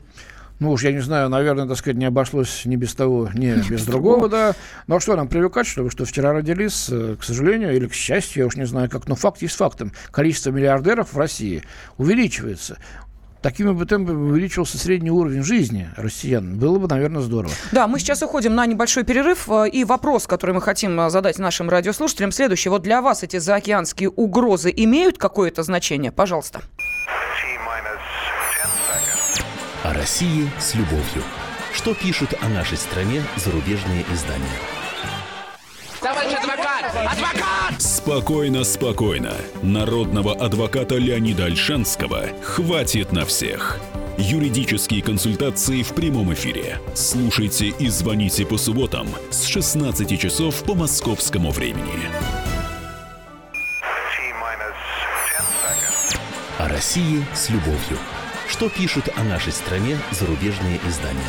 Ну 0.62 0.72
уж 0.72 0.84
я 0.84 0.91
не 0.91 1.00
знаю, 1.00 1.27
наверное, 1.27 1.68
так 1.68 1.75
сказать, 1.75 1.98
не 1.98 2.06
обошлось 2.06 2.65
ни 2.65 2.75
без 2.75 2.94
того, 2.94 3.30
ни 3.34 3.51
без 3.70 3.84
другого, 3.84 4.30
да. 4.30 4.53
Но 4.86 5.00
что 5.00 5.15
нам 5.15 5.27
привыкать, 5.27 5.65
что 5.65 5.82
вы 5.84 5.89
что 5.89 6.06
вчера 6.06 6.34
родились, 6.34 6.88
э, 6.89 7.18
к 7.20 7.24
сожалению, 7.24 7.75
или 7.75 7.88
к 7.88 7.94
счастью, 7.94 8.44
я 8.44 8.48
уж 8.48 8.56
не 8.56 8.65
знаю 8.65 8.88
как, 8.88 9.08
но 9.08 9.15
факт 9.15 9.41
есть 9.41 9.56
фактом. 9.56 9.91
Количество 10.12 10.51
миллиардеров 10.51 11.13
в 11.13 11.18
России 11.18 11.63
увеличивается 11.98 12.77
такими 13.41 13.72
бы 13.72 13.86
темпами 13.86 14.30
увеличивался 14.30 14.77
средний 14.77 15.10
уровень 15.10 15.41
жизни 15.41 15.89
россиян. 15.98 16.60
Было 16.60 16.77
бы, 16.77 16.88
наверное, 16.88 17.22
здорово. 17.22 17.51
Да, 17.72 17.88
мы 17.88 17.98
сейчас 17.98 18.22
уходим 18.22 18.53
на 18.53 18.65
небольшой 18.68 19.03
перерыв. 19.03 19.50
Э, 19.50 19.68
и 19.68 19.84
вопрос, 19.84 20.27
который 20.27 20.53
мы 20.53 20.62
хотим 20.62 21.00
э, 21.00 21.10
задать 21.10 21.39
нашим 21.39 21.70
радиослушателям, 21.70 22.32
следующий. 22.32 22.70
Вот 22.70 22.84
для 22.84 23.01
вас 23.01 23.24
эти 23.24 23.38
заокеанские 23.38 24.10
угрозы 24.10 24.72
имеют 24.75 25.18
какое-то 25.18 25.63
значение? 25.63 26.12
Пожалуйста. 26.12 26.62
О 29.83 29.93
России 29.93 30.47
с 30.59 30.75
любовью. 30.75 31.23
Что 31.73 31.95
пишут 31.95 32.35
о 32.39 32.50
нашей 32.50 32.77
стране 32.77 33.23
зарубежные 33.35 34.05
издания? 34.13 34.45
Товарищ 36.00 36.33
адвокат! 36.38 36.85
Адвокат! 36.95 37.81
Спокойно, 37.81 38.63
спокойно. 38.63 39.33
Народного 39.63 40.35
адвоката 40.35 40.97
Леонида 40.97 41.45
Альшанского 41.45 42.27
хватит 42.43 43.11
на 43.11 43.25
всех. 43.25 43.79
Юридические 44.19 45.01
консультации 45.01 45.81
в 45.81 45.95
прямом 45.95 46.31
эфире. 46.35 46.77
Слушайте 46.93 47.69
и 47.69 47.88
звоните 47.88 48.45
по 48.45 48.57
субботам 48.57 49.07
с 49.31 49.45
16 49.45 50.19
часов 50.19 50.63
по 50.63 50.75
московскому 50.75 51.50
времени. 51.50 52.07
О 56.59 56.67
России 56.67 57.25
с 57.33 57.50
любовью. 57.50 57.97
Что 58.51 58.67
пишут 58.67 59.05
о 59.15 59.24
нашей 59.24 59.53
стране 59.53 59.98
зарубежные 60.12 60.77
издания? 60.86 61.22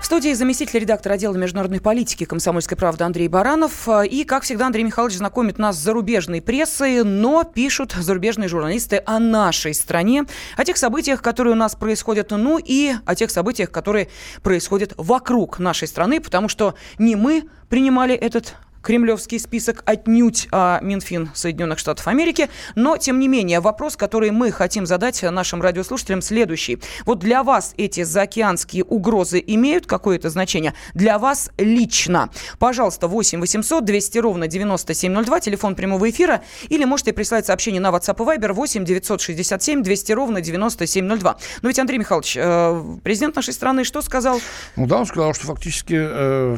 В 0.00 0.04
студии 0.06 0.32
заместитель 0.32 0.80
редактора 0.80 1.12
отдела 1.12 1.36
международной 1.36 1.82
политики 1.82 2.24
комсомольской 2.24 2.78
правды 2.78 3.04
Андрей 3.04 3.28
Баранов. 3.28 3.86
И, 4.10 4.24
как 4.24 4.44
всегда, 4.44 4.68
Андрей 4.68 4.84
Михайлович 4.84 5.18
знакомит 5.18 5.58
нас 5.58 5.76
с 5.76 5.80
зарубежной 5.80 6.40
прессой, 6.40 7.04
но 7.04 7.44
пишут 7.44 7.92
зарубежные 7.92 8.48
журналисты 8.48 9.02
о 9.04 9.18
нашей 9.18 9.74
стране, 9.74 10.24
о 10.56 10.64
тех 10.64 10.78
событиях, 10.78 11.20
которые 11.20 11.52
у 11.52 11.58
нас 11.58 11.76
происходят, 11.76 12.30
ну 12.30 12.58
и 12.58 12.94
о 13.04 13.14
тех 13.14 13.30
событиях, 13.30 13.70
которые 13.70 14.08
происходят 14.42 14.94
вокруг 14.96 15.58
нашей 15.58 15.88
страны, 15.88 16.20
потому 16.20 16.48
что 16.48 16.74
не 16.98 17.16
мы 17.16 17.44
принимали 17.68 18.14
этот 18.14 18.56
кремлевский 18.82 19.38
список 19.38 19.82
отнюдь 19.86 20.48
а 20.50 20.80
Минфин 20.82 21.30
Соединенных 21.34 21.78
Штатов 21.78 22.06
Америки. 22.08 22.48
Но, 22.74 22.96
тем 22.96 23.18
не 23.18 23.28
менее, 23.28 23.60
вопрос, 23.60 23.96
который 23.96 24.30
мы 24.30 24.50
хотим 24.50 24.86
задать 24.86 25.22
нашим 25.22 25.62
радиослушателям, 25.62 26.22
следующий. 26.22 26.78
Вот 27.04 27.18
для 27.18 27.42
вас 27.42 27.74
эти 27.76 28.02
заокеанские 28.02 28.84
угрозы 28.84 29.42
имеют 29.46 29.86
какое-то 29.86 30.30
значение? 30.30 30.74
Для 30.94 31.18
вас 31.18 31.50
лично? 31.58 32.30
Пожалуйста, 32.58 33.08
8 33.08 33.40
800 33.40 33.84
200 33.84 34.18
ровно 34.18 34.46
9702, 34.46 35.40
телефон 35.40 35.74
прямого 35.74 36.08
эфира, 36.10 36.42
или 36.68 36.84
можете 36.84 37.12
прислать 37.12 37.46
сообщение 37.46 37.80
на 37.80 37.88
WhatsApp 37.88 38.16
и 38.16 38.38
Viber 38.38 38.52
8 38.52 38.84
967 38.84 39.82
200 39.82 40.12
ровно 40.12 40.40
9702. 40.40 41.36
Но 41.62 41.68
ведь, 41.68 41.78
Андрей 41.78 41.98
Михайлович, 41.98 42.36
э, 42.36 42.82
президент 43.02 43.36
нашей 43.36 43.54
страны 43.54 43.84
что 43.84 44.02
сказал? 44.02 44.40
Ну 44.76 44.86
да, 44.86 44.98
он 44.98 45.06
сказал, 45.06 45.34
что 45.34 45.46
фактически 45.46 45.96
э, 45.98 46.56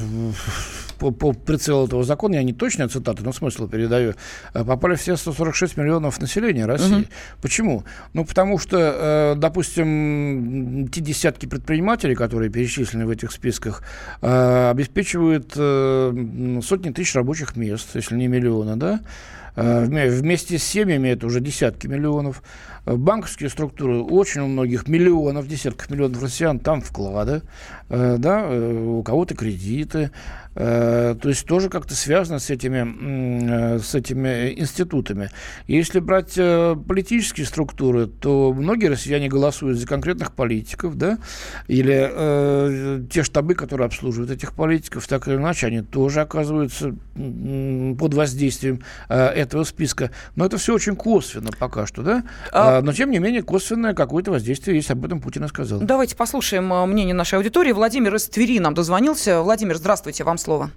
по, 1.00 1.10
по 1.10 1.32
прицелу 1.32 1.86
этого 1.86 2.04
закона, 2.04 2.34
я 2.34 2.42
не 2.42 2.52
точно 2.52 2.88
цитаты, 2.88 3.22
но 3.24 3.32
смысл 3.32 3.66
передаю, 3.66 4.14
э, 4.54 4.64
попали 4.64 4.94
все 4.94 5.16
146 5.16 5.78
миллионов 5.78 6.20
населения 6.20 6.66
России. 6.66 7.00
Угу. 7.00 7.08
Почему? 7.40 7.84
Ну, 8.12 8.24
потому 8.24 8.58
что, 8.58 8.76
э, 8.76 9.34
допустим, 9.36 10.88
те 10.92 11.00
десятки 11.00 11.46
предпринимателей, 11.46 12.14
которые 12.14 12.50
перечислены 12.50 13.06
в 13.06 13.10
этих 13.10 13.32
списках, 13.32 13.82
э, 14.20 14.70
обеспечивают 14.70 15.52
сотни 16.64 16.90
тысяч 16.90 17.14
рабочих 17.14 17.56
мест, 17.56 17.88
если 17.94 18.16
не 18.16 18.28
миллиона, 18.28 18.78
да? 18.78 19.00
Вместе 19.56 20.58
с 20.58 20.64
семьями 20.64 21.08
это 21.08 21.26
уже 21.26 21.40
десятки 21.40 21.86
миллионов. 21.86 22.42
Банковские 22.86 23.50
структуры 23.50 24.00
очень 24.00 24.40
у 24.40 24.46
многих 24.46 24.88
миллионов, 24.88 25.46
десятков 25.46 25.90
миллионов 25.90 26.22
россиян 26.22 26.58
там 26.58 26.80
вклады, 26.80 27.42
да, 27.88 28.48
у 28.48 29.02
кого-то 29.02 29.34
кредиты. 29.34 30.10
Э, 30.56 31.14
то 31.20 31.28
есть 31.28 31.46
тоже 31.46 31.68
как-то 31.68 31.94
связано 31.94 32.40
с 32.40 32.50
этими, 32.50 33.76
э, 33.76 33.78
с 33.78 33.94
этими 33.94 34.52
институтами. 34.58 35.30
Если 35.68 36.00
брать 36.00 36.34
э, 36.36 36.76
политические 36.88 37.46
структуры, 37.46 38.08
то 38.08 38.52
многие 38.52 38.86
россияне 38.86 39.28
голосуют 39.28 39.78
за 39.78 39.86
конкретных 39.86 40.32
политиков, 40.32 40.96
да, 40.96 41.18
или 41.68 42.10
э, 42.12 43.02
те 43.12 43.22
штабы, 43.22 43.54
которые 43.54 43.86
обслуживают 43.86 44.32
этих 44.32 44.52
политиков, 44.52 45.06
так 45.06 45.28
или 45.28 45.36
иначе, 45.36 45.68
они 45.68 45.82
тоже 45.82 46.20
оказываются 46.20 46.96
под 47.14 48.14
воздействием 48.14 48.80
э, 49.08 49.28
этого 49.42 49.64
списка. 49.64 50.10
Но 50.36 50.46
это 50.46 50.56
все 50.58 50.74
очень 50.74 50.96
косвенно 50.96 51.50
пока 51.58 51.86
что, 51.86 52.02
да. 52.02 52.22
А... 52.52 52.80
Но 52.82 52.92
тем 52.92 53.10
не 53.10 53.18
менее 53.18 53.42
косвенное 53.42 53.94
какое-то 53.94 54.30
воздействие 54.30 54.76
есть, 54.76 54.90
об 54.90 55.04
этом 55.04 55.20
Путин 55.20 55.44
и 55.44 55.48
сказал. 55.48 55.80
Давайте 55.80 56.16
послушаем 56.16 56.68
мнение 56.88 57.14
нашей 57.14 57.36
аудитории. 57.36 57.72
Владимир 57.72 58.14
из 58.14 58.28
Твери 58.28 58.58
нам 58.58 58.74
дозвонился. 58.74 59.42
Владимир, 59.42 59.76
здравствуйте, 59.76 60.24
вам 60.24 60.38
слово. 60.38 60.70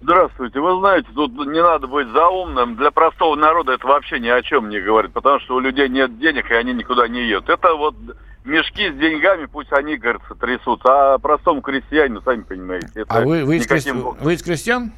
Здравствуйте. 0.00 0.60
Вы 0.60 0.78
знаете, 0.78 1.08
тут 1.14 1.32
не 1.46 1.62
надо 1.62 1.86
быть 1.86 2.08
заумным. 2.08 2.76
Для 2.76 2.90
простого 2.90 3.34
народа 3.34 3.72
это 3.72 3.86
вообще 3.86 4.20
ни 4.20 4.28
о 4.28 4.42
чем 4.42 4.68
не 4.68 4.80
говорит, 4.80 5.12
потому 5.12 5.40
что 5.40 5.56
у 5.56 5.60
людей 5.60 5.88
нет 5.88 6.18
денег, 6.18 6.50
и 6.50 6.54
они 6.54 6.74
никуда 6.74 7.08
не 7.08 7.26
едут. 7.26 7.48
Это 7.48 7.74
вот 7.74 7.96
мешки 8.44 8.90
с 8.90 8.94
деньгами, 8.94 9.46
пусть 9.46 9.72
они, 9.72 9.96
говорится, 9.96 10.34
трясут. 10.34 10.82
А 10.84 11.18
простому 11.18 11.62
крестьянину, 11.62 12.20
сами 12.22 12.42
понимаете. 12.42 12.90
Это 12.94 13.14
а 13.14 13.20
вы, 13.22 13.44
вы, 13.44 13.56
из 13.56 13.66
крести... 13.66 13.90
вы 13.90 14.34
из 14.34 14.42
крестьян? 14.42 14.92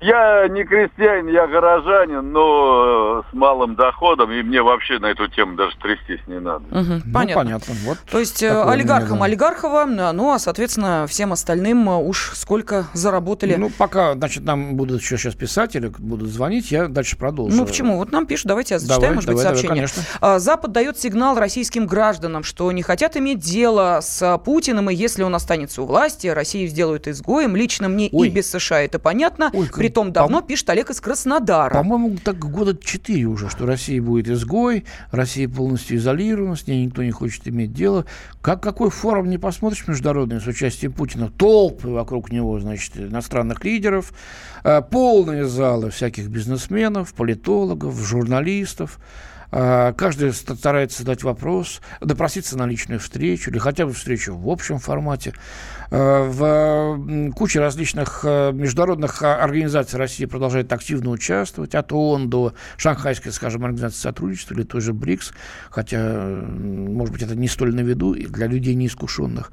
Я 0.00 0.48
не 0.48 0.64
крестьянин, 0.64 1.28
я 1.28 1.46
горожанин, 1.46 2.32
но 2.32 3.22
с 3.30 3.34
малым 3.34 3.74
доходом, 3.74 4.32
и 4.32 4.42
мне 4.42 4.62
вообще 4.62 4.98
на 4.98 5.06
эту 5.06 5.28
тему 5.28 5.56
даже 5.56 5.76
трястись 5.76 6.26
не 6.26 6.40
надо. 6.40 6.64
Угу, 6.70 7.02
ну, 7.04 7.12
понятно. 7.12 7.34
понятно. 7.34 7.74
Вот 7.84 7.98
То 8.10 8.18
есть 8.18 8.42
э, 8.42 8.48
олигархам 8.48 9.18
мнение, 9.18 9.24
олигархова, 9.24 9.84
ну 9.84 10.32
а, 10.32 10.38
соответственно, 10.38 11.06
всем 11.06 11.32
остальным 11.32 11.88
э, 11.90 11.96
уж 11.96 12.32
сколько 12.34 12.86
заработали. 12.94 13.56
Ну, 13.56 13.70
пока, 13.76 14.14
значит, 14.14 14.44
нам 14.44 14.76
будут 14.76 15.02
еще 15.02 15.18
сейчас 15.18 15.34
писатели, 15.34 15.92
будут 15.98 16.30
звонить, 16.30 16.70
я 16.70 16.88
дальше 16.88 17.18
продолжу. 17.18 17.54
Ну, 17.54 17.66
почему? 17.66 17.98
Вот 17.98 18.10
нам 18.10 18.26
пишут, 18.26 18.46
давайте 18.46 18.74
я 18.74 18.78
зачитаю, 18.78 19.00
давай, 19.02 19.14
может 19.16 19.28
давай, 19.28 19.44
быть, 19.44 19.48
сообщение. 19.48 19.86
Давай, 19.86 20.04
конечно. 20.20 20.38
Запад 20.38 20.72
дает 20.72 20.98
сигнал 20.98 21.38
российским 21.38 21.86
гражданам, 21.86 22.42
что 22.42 22.72
не 22.72 22.82
хотят 22.82 23.18
иметь 23.18 23.40
дело 23.40 23.98
с 24.00 24.38
Путиным, 24.44 24.88
и 24.88 24.94
если 24.94 25.22
он 25.24 25.34
останется 25.34 25.82
у 25.82 25.84
власти, 25.84 26.28
Россию 26.28 26.68
сделают 26.68 27.06
изгоем. 27.06 27.54
Лично 27.54 27.88
мне 27.88 28.08
Ой. 28.12 28.28
и 28.28 28.30
без 28.30 28.50
США 28.50 28.80
это 28.80 28.98
понятно. 28.98 29.50
Ой, 29.52 29.66
Притом 29.90 30.12
давно, 30.12 30.40
пишет 30.40 30.70
Олег 30.70 30.90
из 30.90 31.00
Краснодара. 31.00 31.74
По-моему, 31.74 32.16
так 32.22 32.38
года 32.38 32.78
четыре 32.80 33.24
уже, 33.24 33.50
что 33.50 33.66
Россия 33.66 34.00
будет 34.00 34.28
изгой, 34.28 34.84
Россия 35.10 35.48
полностью 35.48 35.96
изолирована, 35.96 36.54
с 36.54 36.68
ней 36.68 36.86
никто 36.86 37.02
не 37.02 37.10
хочет 37.10 37.48
иметь 37.48 37.72
дело. 37.72 38.06
Как 38.40 38.62
какой 38.62 38.90
форум 38.90 39.28
не 39.28 39.36
посмотришь 39.36 39.88
международный 39.88 40.40
с 40.40 40.46
участием 40.46 40.92
Путина, 40.92 41.28
толпы 41.28 41.88
вокруг 41.88 42.30
него, 42.30 42.60
значит, 42.60 42.98
иностранных 42.98 43.64
лидеров, 43.64 44.12
э, 44.62 44.80
полные 44.80 45.46
залы 45.46 45.90
всяких 45.90 46.28
бизнесменов, 46.28 47.12
политологов, 47.12 47.98
журналистов. 47.98 49.00
А, 49.52 49.92
каждый 49.92 50.32
старается 50.32 51.00
задать 51.00 51.22
вопрос, 51.22 51.80
допроситься 52.00 52.56
на 52.56 52.66
личную 52.66 53.00
встречу 53.00 53.50
или 53.50 53.58
хотя 53.58 53.86
бы 53.86 53.92
встречу 53.92 54.34
в 54.36 54.48
общем 54.48 54.78
формате. 54.78 55.34
А, 55.90 56.24
в 56.28 57.32
куче 57.32 57.60
различных 57.60 58.22
а, 58.24 58.52
международных 58.52 59.22
организаций 59.22 59.98
России 59.98 60.24
продолжает 60.24 60.72
активно 60.72 61.10
участвовать, 61.10 61.74
от 61.74 61.92
ООН 61.92 62.30
до 62.30 62.54
Шанхайской, 62.76 63.32
скажем, 63.32 63.64
организации 63.64 64.00
сотрудничества 64.00 64.54
или 64.54 64.62
той 64.62 64.80
же 64.80 64.92
БРИКС, 64.92 65.32
хотя, 65.70 66.24
может 66.24 67.12
быть, 67.12 67.22
это 67.22 67.34
не 67.34 67.48
столь 67.48 67.74
на 67.74 67.80
виду 67.80 68.14
для 68.14 68.46
людей 68.46 68.74
неискушенных 68.74 69.50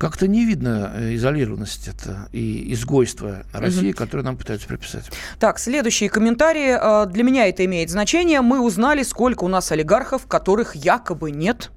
как-то 0.00 0.26
не 0.26 0.46
видно 0.46 0.92
э, 0.94 1.14
изолированность 1.16 1.86
это 1.86 2.30
и 2.32 2.72
изгойство 2.72 3.44
России, 3.52 3.90
угу. 3.90 3.98
которое 3.98 4.22
нам 4.22 4.38
пытаются 4.38 4.66
приписать. 4.66 5.10
Так, 5.38 5.58
следующие 5.58 6.08
комментарии. 6.08 7.04
Э, 7.04 7.06
для 7.06 7.22
меня 7.22 7.46
это 7.46 7.66
имеет 7.66 7.90
значение. 7.90 8.40
Мы 8.40 8.60
узнали, 8.60 9.02
сколько 9.02 9.44
у 9.44 9.48
нас 9.48 9.70
олигархов, 9.70 10.26
которых 10.26 10.74
якобы 10.74 11.30
нет. 11.30 11.70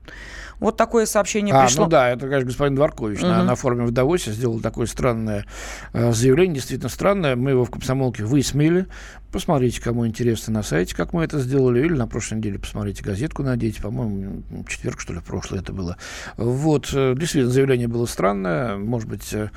Вот 0.64 0.78
такое 0.78 1.06
сообщение 1.06 1.54
а, 1.54 1.66
пришло. 1.66 1.84
Ну 1.84 1.90
да, 1.90 2.10
это, 2.10 2.22
конечно, 2.28 2.46
господин 2.46 2.76
Дворкович 2.76 3.20
угу. 3.20 3.28
на, 3.28 3.44
на 3.44 3.56
форуме 3.56 3.84
в 3.84 3.92
Давосе 3.92 4.32
сделал 4.32 4.62
такое 4.62 4.86
странное 4.86 5.46
э, 5.92 6.14
заявление, 6.14 6.56
действительно 6.56 6.88
странное. 6.88 7.36
Мы 7.36 7.50
его 7.50 7.66
в 7.66 7.70
комсомолке 7.70 8.24
высмеяли, 8.24 8.88
Посмотрите, 9.34 9.82
кому 9.82 10.06
интересно 10.06 10.54
на 10.54 10.62
сайте, 10.62 10.96
как 10.96 11.12
мы 11.12 11.24
это 11.24 11.40
сделали, 11.40 11.84
или 11.84 11.94
на 11.94 12.06
прошлой 12.06 12.38
неделе 12.38 12.60
посмотрите 12.60 13.04
газетку, 13.04 13.42
надеть, 13.42 13.82
по-моему, 13.82 14.44
четверг, 14.68 15.00
что 15.00 15.12
ли, 15.12 15.22
прошлое 15.22 15.62
это 15.62 15.74
было. 15.74 15.98
Вот, 16.38 16.92
э, 16.94 17.16
действительно, 17.18 17.52
заявление 17.52 17.88
было 17.88 18.06
странное, 18.06 18.78
может 18.78 19.10
быть, 19.10 19.34
э, 19.34 19.50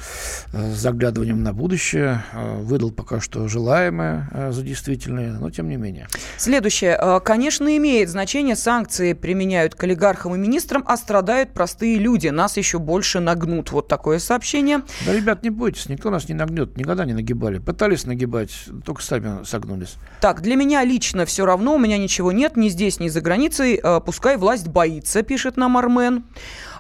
с 0.55 0.79
заглядыванием 0.79 1.43
на 1.43 1.53
будущее, 1.53 2.25
э, 2.33 2.57
выдал 2.63 2.91
пока 2.91 3.21
что 3.21 3.49
желаемое 3.49 4.51
за 4.51 4.63
действительное, 4.63 5.39
но 5.39 5.51
тем 5.51 5.69
не 5.69 5.77
менее. 5.77 6.09
Следующее. 6.39 6.99
Конечно, 7.23 7.77
имеет 7.77 8.09
значение, 8.09 8.57
санкции 8.57 9.13
применяют 9.13 9.75
к 9.75 9.85
олигархам 9.85 10.35
и 10.35 10.39
министрам, 10.39 10.85
а 10.87 10.96
страдают 10.97 11.53
простые 11.53 11.99
люди. 11.99 12.29
Нас 12.29 12.57
еще 12.57 12.79
больше 12.79 13.21
нагнут. 13.21 13.71
Вот 13.71 13.89
такое 13.89 14.19
сообщение. 14.19 14.83
Да, 15.05 15.13
ребят, 15.13 15.43
не 15.43 15.51
бойтесь, 15.51 15.89
никто 15.89 16.11
нас 16.11 16.29
не 16.29 16.35
нагнет, 16.35 16.77
никогда 16.77 17.05
не 17.05 17.13
нагибали. 17.13 17.59
Пытались 17.59 18.05
нагибать, 18.05 18.53
только 18.85 19.03
сами 19.03 19.45
согнули 19.45 19.77
столкнулись. 19.77 19.97
Так, 20.21 20.43
для 20.43 20.57
меня 20.57 20.85
лично 20.85 21.25
все 21.25 21.45
равно, 21.45 21.75
у 21.75 21.79
меня 21.79 21.99
ничего 21.99 22.33
нет, 22.33 22.57
ни 22.57 22.69
здесь, 22.69 23.01
ни 23.01 23.09
за 23.09 23.21
границей. 23.21 23.81
Э, 23.83 24.01
пускай 24.05 24.37
власть 24.37 24.69
боится, 24.69 25.23
пишет 25.23 25.57
нам 25.57 25.77
Армен. 25.77 26.25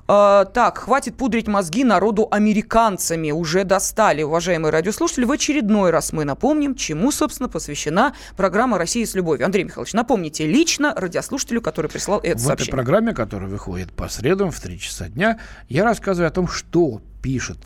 Э, 0.08 0.44
так, 0.52 0.78
хватит 0.78 1.16
пудрить 1.16 1.48
мозги 1.48 1.84
народу 1.84 2.28
американцами. 2.30 3.30
Уже 3.30 3.64
достали, 3.64 4.22
уважаемые 4.22 4.70
радиослушатели. 4.70 5.24
В 5.24 5.32
очередной 5.32 5.90
раз 5.90 6.12
мы 6.12 6.24
напомним, 6.24 6.74
чему, 6.74 7.10
собственно, 7.10 7.48
посвящена 7.48 8.14
программа 8.36 8.78
«Россия 8.78 9.04
с 9.04 9.14
любовью». 9.14 9.46
Андрей 9.46 9.64
Михайлович, 9.64 9.92
напомните 9.92 10.46
лично 10.46 10.94
радиослушателю, 10.96 11.60
который 11.60 11.90
прислал 11.90 12.20
это 12.22 12.38
в 12.38 12.40
сообщение. 12.40 12.56
В 12.56 12.68
этой 12.68 12.70
программе, 12.70 13.14
которая 13.14 13.48
выходит 13.48 13.92
по 13.92 14.08
средам 14.08 14.50
в 14.50 14.60
3 14.60 14.78
часа 14.78 15.08
дня, 15.08 15.40
я 15.68 15.84
рассказываю 15.84 16.28
о 16.28 16.32
том, 16.32 16.48
что 16.48 17.00
пишет 17.22 17.58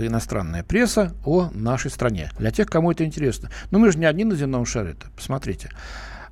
иностранная 0.00 0.62
пресса 0.62 1.14
о 1.24 1.48
нашей 1.54 1.90
стране. 1.90 2.30
Для 2.38 2.50
тех, 2.50 2.68
кому 2.68 2.92
это 2.92 3.04
интересно. 3.06 3.50
Но 3.70 3.78
мы 3.78 3.90
же 3.90 3.98
не 3.98 4.04
одни 4.04 4.24
на 4.24 4.34
земном 4.34 4.66
шаре. 4.66 4.90
-то. 4.90 5.06
Посмотрите. 5.16 5.70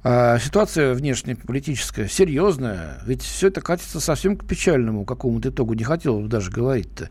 А, 0.03 0.39
ситуация 0.39 0.95
внешнеполитическая 0.95 2.09
серьезная, 2.09 3.01
ведь 3.05 3.23
все 3.23 3.49
это 3.49 3.61
катится 3.61 4.01
совсем 4.01 4.37
к 4.37 4.47
печальному 4.47 5.05
какому-то 5.05 5.51
итогу. 5.51 5.75
Не 5.75 5.85
хотел 5.85 6.21
бы 6.21 6.29
даже 6.29 6.51
говорить-то. 6.51 7.11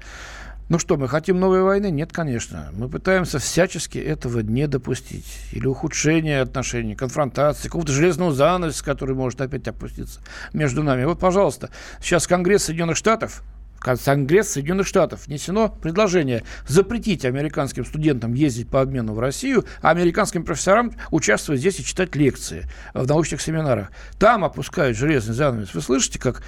Ну 0.70 0.78
что, 0.78 0.98
мы 0.98 1.08
хотим 1.08 1.40
новой 1.40 1.64
войны? 1.64 1.90
Нет, 1.90 2.12
конечно. 2.12 2.70
Мы 2.74 2.90
пытаемся 2.90 3.40
всячески 3.40 3.98
этого 3.98 4.42
не 4.42 4.68
допустить. 4.68 5.26
Или 5.52 5.66
ухудшения 5.66 6.42
отношений, 6.42 6.96
конфронтации, 6.96 7.68
какого-то 7.68 7.92
железного 7.92 8.34
занавеса, 8.34 8.84
который 8.84 9.16
может 9.16 9.42
опять 9.42 9.68
опуститься 9.68 10.22
между 10.54 10.84
нами. 10.84 11.06
Вот, 11.06 11.20
пожалуйста, 11.20 11.72
сейчас 12.00 12.28
Конгресс 12.28 12.66
Соединенных 12.66 12.98
Штатов 12.98 13.44
Конгресс 13.80 14.50
Соединенных 14.50 14.88
Штатов 14.88 15.28
внесено 15.28 15.70
предложение 15.70 16.44
запретить 16.68 17.26
американским 17.26 17.86
студентам 17.86 18.34
ездить 18.34 18.70
по 18.70 18.82
обмену 18.82 19.14
в 19.14 19.20
Россию, 19.20 19.66
а 19.82 19.92
американским 19.92 20.44
профессорам 20.44 20.92
участвовать 21.12 21.62
здесь 21.62 21.80
и 21.80 21.86
читать 21.86 22.16
лекции 22.16 22.66
в 22.94 23.08
научных 23.08 23.42
семинарах. 23.42 23.92
Там 24.20 24.44
опускают 24.44 24.98
железный 24.98 25.34
занавес. 25.34 25.74
Вы 25.74 25.82
слышите, 25.82 26.20
как 26.20 26.44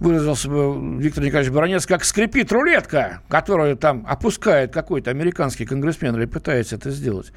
выразился 0.00 0.48
бы 0.48 0.98
Виктор 1.00 1.22
Николаевич 1.22 1.52
Баранец, 1.52 1.86
как 1.86 2.04
скрипит 2.04 2.50
рулетка, 2.52 3.20
которую 3.28 3.76
там 3.76 4.04
опускает 4.08 4.72
какой-то 4.72 5.10
американский 5.10 5.66
конгрессмен 5.66 6.16
или 6.16 6.24
пытается 6.24 6.76
это 6.76 6.90
сделать. 6.90 7.32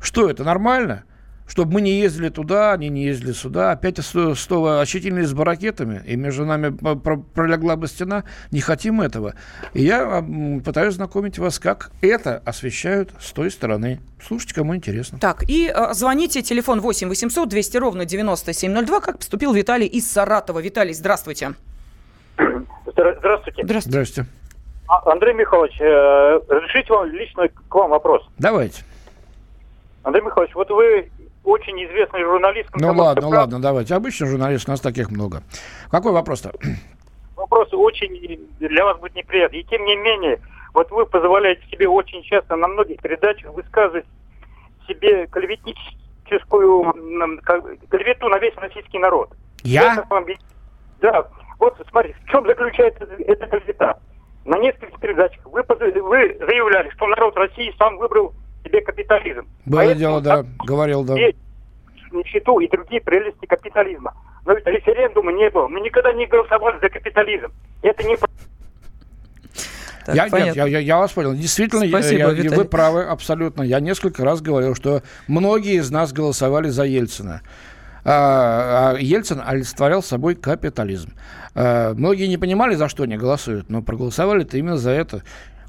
Что 0.00 0.28
это, 0.28 0.44
нормально? 0.44 1.04
Чтобы 1.50 1.74
мы 1.74 1.80
не 1.80 1.90
ездили 1.90 2.28
туда, 2.28 2.72
они 2.72 2.88
не 2.88 3.02
ездили 3.02 3.32
сюда. 3.32 3.72
Опять 3.72 3.98
снова 3.98 4.80
ощетинились 4.80 5.30
с 5.30 5.34
баракетами, 5.34 6.00
и 6.06 6.14
между 6.14 6.46
нами 6.46 6.70
пролегла 7.34 7.74
бы 7.74 7.88
стена. 7.88 8.22
Не 8.52 8.60
хотим 8.60 9.00
этого. 9.00 9.34
И 9.74 9.82
я 9.82 10.24
пытаюсь 10.64 10.94
знакомить 10.94 11.40
вас, 11.40 11.58
как 11.58 11.90
это 12.02 12.40
освещают 12.46 13.10
с 13.18 13.32
той 13.32 13.50
стороны. 13.50 14.00
Слушайте, 14.22 14.54
кому 14.54 14.76
интересно. 14.76 15.18
Так, 15.18 15.42
и 15.48 15.68
э, 15.74 15.92
звоните, 15.92 16.42
телефон 16.42 16.80
8 16.80 17.08
800 17.08 17.48
200 17.48 17.76
ровно 17.78 18.04
9702, 18.04 19.00
как 19.00 19.18
поступил 19.18 19.52
Виталий 19.52 19.88
из 19.88 20.08
Саратова. 20.08 20.60
Виталий, 20.60 20.94
здравствуйте. 20.94 21.54
Здравствуйте. 22.36 23.62
Здравствуйте. 23.64 23.90
Здравствуйте. 23.90 24.30
А, 24.86 25.10
Андрей 25.10 25.34
Михайлович, 25.34 25.80
э, 25.80 26.40
разрешите 26.48 26.92
вам 26.92 27.10
лично 27.10 27.48
к 27.48 27.74
вам 27.74 27.90
вопрос? 27.90 28.22
Давайте. 28.38 28.84
Андрей 30.04 30.22
Михайлович, 30.22 30.54
вот 30.54 30.70
вы 30.70 31.10
очень 31.44 31.84
известный 31.84 32.22
журналист. 32.22 32.70
Ну 32.74 32.92
ладно, 32.92 33.28
прав... 33.28 33.32
ладно, 33.32 33.60
давайте. 33.60 33.94
Обычно 33.94 34.26
журналистов 34.26 34.68
у 34.68 34.72
нас 34.72 34.80
таких 34.80 35.10
много. 35.10 35.42
Какой 35.90 36.12
вопрос-то? 36.12 36.52
Вопрос 37.36 37.68
очень 37.72 38.48
для 38.58 38.84
вас 38.84 38.98
будет 38.98 39.14
неприятный. 39.14 39.60
И 39.60 39.64
тем 39.64 39.82
не 39.86 39.96
менее, 39.96 40.38
вот 40.74 40.90
вы 40.90 41.06
позволяете 41.06 41.66
себе 41.68 41.88
очень 41.88 42.22
часто 42.22 42.54
на 42.56 42.68
многих 42.68 43.00
передачах 43.00 43.52
высказывать 43.54 44.04
себе 44.86 45.26
клеветническую 45.26 46.92
клевету 47.88 48.28
на 48.28 48.38
весь 48.38 48.54
российский 48.56 48.98
народ. 48.98 49.30
Я? 49.62 50.04
Да. 51.00 51.28
Вот 51.58 51.76
смотри, 51.90 52.14
в 52.24 52.30
чем 52.30 52.46
заключается 52.46 53.04
эта 53.04 53.46
клевета. 53.46 53.98
На 54.44 54.58
нескольких 54.58 54.98
передачах 55.00 55.44
вы, 55.46 55.62
вы 55.62 56.36
заявляли, 56.38 56.90
что 56.90 57.06
народ 57.06 57.36
России 57.36 57.74
сам 57.78 57.98
выбрал 57.98 58.34
себе 58.70 58.80
капитализм. 58.82 59.46
Было 59.66 59.80
Поэтому, 59.80 59.98
дело, 59.98 60.20
да, 60.20 60.44
говорил, 60.64 61.04
да. 61.04 61.14
Нищету 62.12 62.58
и 62.58 62.68
другие 62.68 63.00
прелести 63.00 63.46
капитализма. 63.46 64.14
Но 64.44 64.54
ведь 64.54 64.66
референдума 64.66 65.32
не 65.32 65.50
было. 65.50 65.68
Мы 65.68 65.80
никогда 65.80 66.12
не 66.12 66.26
голосовали 66.26 66.78
за 66.80 66.88
капитализм. 66.88 67.52
Это 67.82 68.02
не 68.04 68.16
так, 70.06 70.14
я, 70.14 70.28
нет, 70.30 70.56
я, 70.56 70.66
я, 70.66 70.78
я 70.78 70.98
вас 70.98 71.12
понял. 71.12 71.34
Действительно, 71.34 71.86
Спасибо, 71.86 72.32
я, 72.32 72.50
вы 72.50 72.64
правы 72.64 73.04
абсолютно. 73.04 73.62
Я 73.62 73.80
несколько 73.80 74.24
раз 74.24 74.40
говорил, 74.40 74.74
что 74.74 75.02
многие 75.28 75.74
из 75.74 75.90
нас 75.90 76.12
голосовали 76.12 76.68
за 76.68 76.84
Ельцина. 76.84 77.42
А, 78.02 78.94
а 78.94 78.98
Ельцин 78.98 79.42
олицетворял 79.44 80.02
собой 80.02 80.34
капитализм. 80.34 81.12
А, 81.54 81.92
многие 81.94 82.26
не 82.26 82.38
понимали, 82.38 82.74
за 82.74 82.88
что 82.88 83.02
они 83.02 83.18
голосуют, 83.18 83.68
но 83.68 83.82
проголосовали-то 83.82 84.56
именно 84.56 84.78
за 84.78 84.90
это 84.90 85.22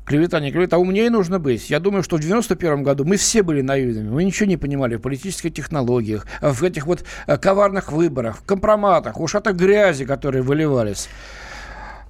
клевета, 0.05 0.39
не 0.39 0.51
клевета, 0.51 0.75
а 0.75 0.79
умнее 0.79 1.09
нужно 1.09 1.39
быть. 1.39 1.69
Я 1.69 1.79
думаю, 1.79 2.03
что 2.03 2.17
в 2.17 2.19
91 2.19 2.83
году 2.83 3.05
мы 3.05 3.17
все 3.17 3.43
были 3.43 3.61
наивными, 3.61 4.09
мы 4.09 4.23
ничего 4.23 4.47
не 4.47 4.57
понимали 4.57 4.95
в 4.95 5.01
политических 5.01 5.53
технологиях, 5.53 6.25
в 6.41 6.63
этих 6.63 6.85
вот 6.85 7.03
э, 7.27 7.37
коварных 7.37 7.91
выборах, 7.91 8.37
в 8.37 8.43
компроматах, 8.43 9.19
от 9.19 9.47
грязи, 9.55 10.05
которые 10.05 10.43
выливались. 10.43 11.09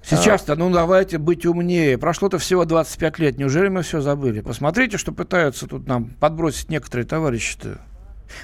Сейчас-то, 0.03 0.55
ну 0.55 0.71
давайте 0.71 1.17
быть 1.19 1.45
умнее. 1.45 1.97
Прошло-то 1.97 2.39
всего 2.39 2.65
25 2.65 3.19
лет. 3.19 3.37
Неужели 3.37 3.67
мы 3.67 3.83
все 3.83 4.01
забыли? 4.01 4.41
Посмотрите, 4.41 4.97
что 4.97 5.11
пытаются 5.11 5.67
тут 5.67 5.87
нам 5.87 6.05
подбросить 6.19 6.69
некоторые 6.69 7.05
товарищи-то. 7.05 7.79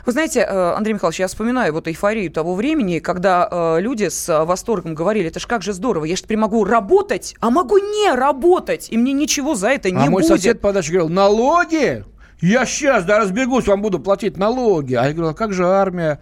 Вы 0.05 0.11
знаете, 0.11 0.41
э, 0.41 0.73
Андрей 0.75 0.93
Михайлович, 0.93 1.19
я 1.19 1.27
вспоминаю 1.27 1.73
вот 1.73 1.87
эйфорию 1.87 2.31
того 2.31 2.55
времени, 2.55 2.99
когда 2.99 3.47
э, 3.49 3.81
люди 3.81 4.09
с 4.09 4.45
восторгом 4.45 4.95
говорили, 4.95 5.27
это 5.27 5.39
ж 5.39 5.47
как 5.47 5.61
же 5.61 5.73
здорово, 5.73 6.05
я 6.05 6.15
же 6.15 6.23
теперь 6.23 6.37
могу 6.37 6.63
работать, 6.63 7.35
а 7.39 7.49
могу 7.49 7.77
не 7.77 8.13
работать, 8.13 8.87
и 8.89 8.97
мне 8.97 9.13
ничего 9.13 9.55
за 9.55 9.69
это 9.69 9.91
не 9.91 9.97
а 9.97 9.99
будет. 9.99 10.07
А 10.07 10.11
мой 10.11 10.23
сосед 10.23 10.61
подальше 10.61 10.91
говорил, 10.91 11.09
налоги? 11.09 12.05
Я 12.39 12.65
сейчас, 12.65 13.03
да, 13.03 13.19
разбегусь, 13.19 13.65
вам 13.67 13.81
буду 13.81 13.99
платить 13.99 14.37
налоги. 14.37 14.93
А 14.93 15.07
я 15.07 15.13
говорю, 15.13 15.31
а 15.31 15.33
как 15.33 15.53
же 15.53 15.65
армия, 15.65 16.19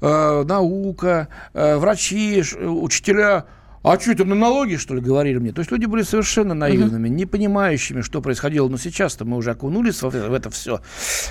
э, 0.00 0.44
наука, 0.46 1.28
э, 1.54 1.76
врачи, 1.76 2.42
учителя? 2.60 3.46
А 3.86 4.00
что 4.00 4.10
это 4.10 4.24
на 4.24 4.34
налоги, 4.34 4.74
что 4.74 4.96
ли, 4.96 5.00
говорили 5.00 5.38
мне? 5.38 5.52
То 5.52 5.60
есть 5.60 5.70
люди 5.70 5.86
были 5.86 6.02
совершенно 6.02 6.54
наивными, 6.54 7.06
uh-huh. 7.06 7.12
не 7.12 7.24
понимающими, 7.24 8.00
что 8.00 8.20
происходило. 8.20 8.68
Но 8.68 8.78
сейчас-то 8.78 9.24
мы 9.24 9.36
уже 9.36 9.52
окунулись 9.52 10.02
в, 10.02 10.10
в 10.10 10.34
это 10.34 10.50
все. 10.50 10.80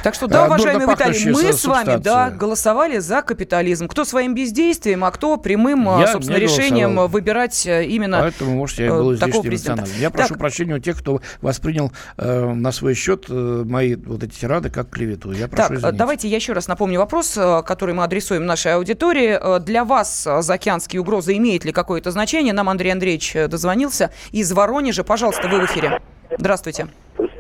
Так 0.03 0.15
что, 0.15 0.27
да, 0.27 0.45
а, 0.45 0.47
уважаемый 0.47 0.87
Виталий, 0.87 1.33
мы 1.33 1.51
с 1.51 1.65
вами, 1.65 1.97
да, 1.97 2.29
голосовали 2.29 2.99
за 2.99 3.21
капитализм. 3.23 3.89
Кто 3.89 4.05
своим 4.05 4.35
бездействием, 4.35 5.03
а 5.03 5.11
кто 5.11 5.35
прямым, 5.35 5.89
а, 5.89 5.99
я 5.99 6.07
собственно, 6.07 6.37
решением 6.37 6.95
выбирать 7.07 7.67
э, 7.67 7.87
именно 7.87 8.19
Поэтому, 8.21 8.55
может, 8.55 8.79
я 8.79 8.85
и 8.85 8.89
был 8.89 9.13
излишне 9.13 9.49
рациональным. 9.49 9.97
Я 9.99 10.09
прошу 10.09 10.29
так. 10.29 10.37
прощения 10.37 10.75
у 10.75 10.79
тех, 10.79 10.97
кто 10.97 11.19
воспринял 11.41 11.91
э, 12.15 12.53
на 12.53 12.71
свой 12.71 12.93
счет 12.93 13.25
э, 13.27 13.63
мои 13.65 13.95
вот 13.95 14.23
эти 14.23 14.39
тирады 14.39 14.69
как 14.69 14.89
клевету. 14.89 15.33
Я 15.33 15.49
прошу 15.49 15.67
так, 15.67 15.77
извинить. 15.77 15.97
давайте 15.97 16.29
я 16.29 16.37
еще 16.37 16.53
раз 16.53 16.69
напомню 16.69 16.99
вопрос, 16.99 17.35
э, 17.35 17.63
который 17.65 17.93
мы 17.93 18.05
адресуем 18.05 18.45
нашей 18.45 18.75
аудитории. 18.75 19.59
Для 19.59 19.83
вас 19.83 20.25
заокеанские 20.39 21.01
угрозы 21.01 21.35
имеют 21.35 21.65
ли 21.65 21.73
какое-то 21.73 22.11
значение? 22.11 22.44
Сообщение. 22.45 22.53
Нам 22.53 22.69
Андрей 22.69 22.91
Андреевич 22.91 23.36
э, 23.36 23.47
дозвонился 23.47 24.12
из 24.31 24.51
Воронежа. 24.53 25.03
Пожалуйста, 25.03 25.47
вы 25.47 25.60
в 25.62 25.65
эфире. 25.65 26.01
Здравствуйте. 26.38 26.88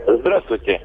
Здравствуйте. 0.07 0.81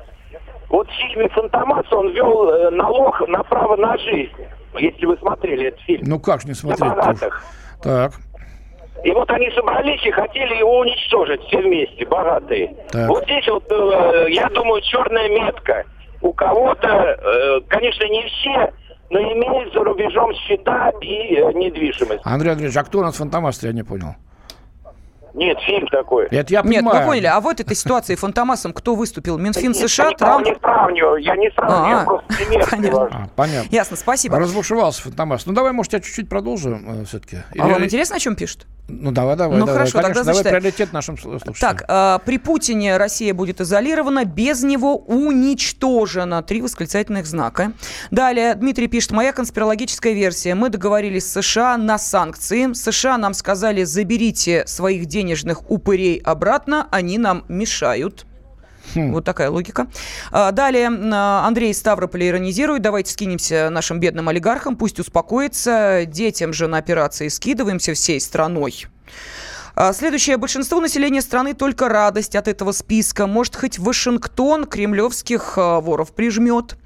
Вот 0.69 0.89
фильм 0.91 1.29
«Фантомас» 1.31 1.93
он 1.93 2.11
ввел 2.11 2.51
э, 2.51 2.71
налог 2.71 3.29
на 3.29 3.43
право 3.43 3.77
на 3.77 3.97
жизнь. 3.99 4.33
Если 4.79 5.07
вы 5.07 5.17
смотрели 5.17 5.69
этот 5.69 5.81
фильм. 5.81 6.05
Ну 6.07 6.21
как 6.21 6.45
не 6.45 6.55
смотреть? 6.55 6.93
Так. 7.83 8.13
И 9.03 9.11
вот 9.13 9.31
они 9.31 9.51
собрались 9.53 10.05
и 10.05 10.11
хотели 10.11 10.57
его 10.57 10.81
уничтожить 10.81 11.41
все 11.45 11.59
вместе, 11.59 12.05
богатые. 12.07 12.77
Так. 12.93 13.09
Вот 13.09 13.25
здесь 13.25 13.49
вот, 13.49 13.65
э, 13.71 14.27
я 14.31 14.49
думаю, 14.51 14.83
черная 14.83 15.29
метка. 15.29 15.85
У 16.21 16.33
кого-то, 16.35 16.89
э, 16.89 17.61
конечно, 17.69 18.05
не 18.05 18.23
все, 18.27 18.73
но 19.11 19.19
имеет 19.21 19.73
за 19.75 19.81
рубежом 19.81 20.33
счета 20.35 20.93
и 21.01 21.35
э, 21.35 21.53
недвижимость. 21.53 22.21
Андрей 22.25 22.53
Андреевич, 22.53 22.77
а 22.77 22.85
кто 22.85 23.01
у 23.01 23.03
нас 23.03 23.17
фантомастер, 23.17 23.69
я 23.69 23.75
не 23.75 23.83
понял? 23.83 24.15
Нет, 25.35 25.59
фильм 25.61 25.87
такой. 25.89 26.27
Это 26.27 26.53
я 26.53 26.63
понимаю. 26.63 26.85
Нет, 26.85 26.95
мы 26.95 27.07
поняли. 27.07 27.27
А 27.27 27.41
вот 27.41 27.61
этой 27.61 27.77
ситуации 27.77 28.15
фантомасом 28.15 28.73
кто 28.73 28.95
выступил? 28.95 29.39
Минфин 29.39 29.73
Нет, 29.73 29.89
США, 29.89 30.11
я 30.11 30.17
Трамп? 30.17 30.47
Я 30.47 30.53
не 30.53 30.59
сравниваю, 30.59 31.17
я 31.23 31.37
не 31.37 31.51
сравниваю, 31.51 31.85
а, 31.85 31.89
я 32.01 32.05
просто 32.05 32.35
пример 32.37 32.69
понятно. 32.71 33.09
А, 33.13 33.29
понятно. 33.37 33.69
Ясно, 33.71 33.97
спасибо. 33.97 34.39
Разбушевался 34.39 35.03
фантомас. 35.03 35.47
Ну, 35.47 35.53
давай, 35.53 35.73
может, 35.73 35.93
я 35.93 36.01
чуть-чуть 36.01 36.29
продолжу 36.29 36.71
э, 36.71 37.05
все-таки. 37.05 37.39
А 37.59 37.67
вам 37.67 37.85
интересно, 37.85 38.17
о 38.17 38.19
чем 38.19 38.37
пишут? 38.37 38.67
Ну, 39.01 39.13
давай, 39.13 39.37
давай. 39.37 39.59
Ну, 39.59 39.67
давай. 39.67 39.81
хорошо, 39.81 40.01
Конечно, 40.01 40.25
тогда 40.25 40.33
давай 40.33 40.61
приоритет 40.61 40.93
нашим 40.93 41.19
слушателям. 41.19 41.55
Так, 41.61 41.85
э, 41.89 42.19
при 42.25 42.39
Путине 42.39 42.97
Россия 42.97 43.33
будет 43.35 43.61
изолирована, 43.61 44.25
без 44.25 44.63
него 44.63 44.97
уничтожена. 44.97 46.43
Три 46.43 46.63
восклицательных 46.63 47.27
знака. 47.27 47.73
Далее 48.11 48.55
Дмитрий 48.55 48.89
пишет, 48.89 49.13
моя 49.13 49.33
конспирологическая 49.33 50.13
версия. 50.13 50.55
Мы 50.55 50.69
договорились 50.69 51.27
с 51.27 51.41
США 51.41 51.77
на 51.77 51.99
санкции. 51.99 52.73
США 52.73 53.19
нам 53.19 53.35
сказали, 53.35 53.85
заберите 53.85 54.65
своих 54.67 55.07
денежных 55.07 55.71
упырей 55.71 56.19
обратно, 56.19 56.89
они 56.91 57.19
нам 57.19 57.45
мешают. 57.49 58.27
Хм. 58.95 59.13
Вот 59.13 59.25
такая 59.25 59.51
логика. 59.51 59.87
А, 60.31 60.53
далее 60.53 60.89
Андрей 60.89 61.73
Ставрополь 61.75 62.25
иронизирует. 62.25 62.83
Давайте 62.83 63.13
скинемся 63.13 63.71
нашим 63.71 64.01
бедным 64.01 64.29
олигархам, 64.29 64.77
пусть 64.77 64.99
успокоится. 64.99 66.05
Детям 66.07 66.53
же 66.53 66.67
на 66.67 66.79
операции 66.79 67.29
скидываемся 67.29 67.95
всей 67.95 68.21
страной. 68.21 68.87
А, 69.75 69.93
следующее. 69.93 70.37
Большинство 70.37 70.81
населения 70.81 71.23
страны 71.23 71.55
только 71.55 71.89
радость 71.89 72.37
от 72.37 72.49
этого 72.49 72.73
списка. 72.73 73.27
Может, 73.27 73.57
хоть 73.57 73.79
Вашингтон 73.79 74.67
кремлевских 74.67 75.55
а, 75.57 75.81
воров 75.81 76.13
прижмет. 76.13 76.77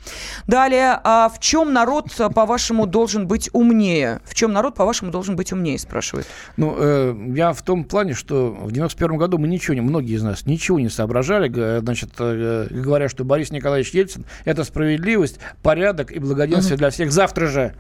Далее. 0.46 1.00
А 1.02 1.28
в 1.28 1.40
чем 1.40 1.72
народ, 1.72 2.10
по-вашему, 2.34 2.86
должен 2.86 3.26
быть 3.26 3.50
умнее? 3.52 4.20
В 4.24 4.34
чем 4.34 4.52
народ, 4.52 4.74
по-вашему, 4.74 5.10
должен 5.10 5.36
быть 5.36 5.52
умнее, 5.52 5.78
спрашивает. 5.78 6.26
Ну, 6.56 6.74
э, 6.76 7.14
я 7.34 7.52
в 7.52 7.62
том 7.62 7.84
плане, 7.84 8.14
что 8.14 8.50
в 8.50 8.72
91 8.72 9.16
году 9.16 9.38
мы 9.38 9.48
ничего 9.48 9.74
не, 9.74 9.80
многие 9.80 10.14
из 10.14 10.22
нас 10.22 10.46
ничего 10.46 10.78
не 10.78 10.88
соображали, 10.88 11.80
значит, 11.80 12.10
э, 12.18 12.68
говоря, 12.70 13.08
что 13.08 13.24
Борис 13.24 13.50
Николаевич 13.50 13.90
Ельцин– 13.90 14.24
это 14.44 14.64
справедливость, 14.64 15.38
порядок 15.62 16.12
и 16.12 16.18
благоденствие 16.18 16.76
uh-huh. 16.76 16.78
для 16.78 16.90
всех. 16.90 17.12
Завтра 17.12 17.46
же 17.46 17.74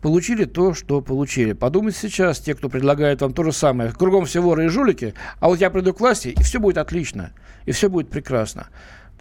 получили 0.00 0.44
то, 0.44 0.74
что 0.74 1.00
получили. 1.00 1.52
Подумайте 1.52 1.98
сейчас, 2.00 2.40
те, 2.40 2.54
кто 2.54 2.68
предлагает 2.68 3.22
вам 3.22 3.32
то 3.32 3.42
же 3.44 3.52
самое. 3.52 3.92
Кругом 3.92 4.24
все 4.24 4.40
воры 4.40 4.66
и 4.66 4.68
жулики, 4.68 5.14
а 5.40 5.48
вот 5.48 5.60
я 5.60 5.70
приду 5.70 5.92
к 5.92 6.00
власти, 6.00 6.28
и 6.28 6.42
все 6.42 6.58
будет 6.58 6.78
отлично, 6.78 7.32
и 7.64 7.72
все 7.72 7.88
будет 7.88 8.10
прекрасно. 8.10 8.68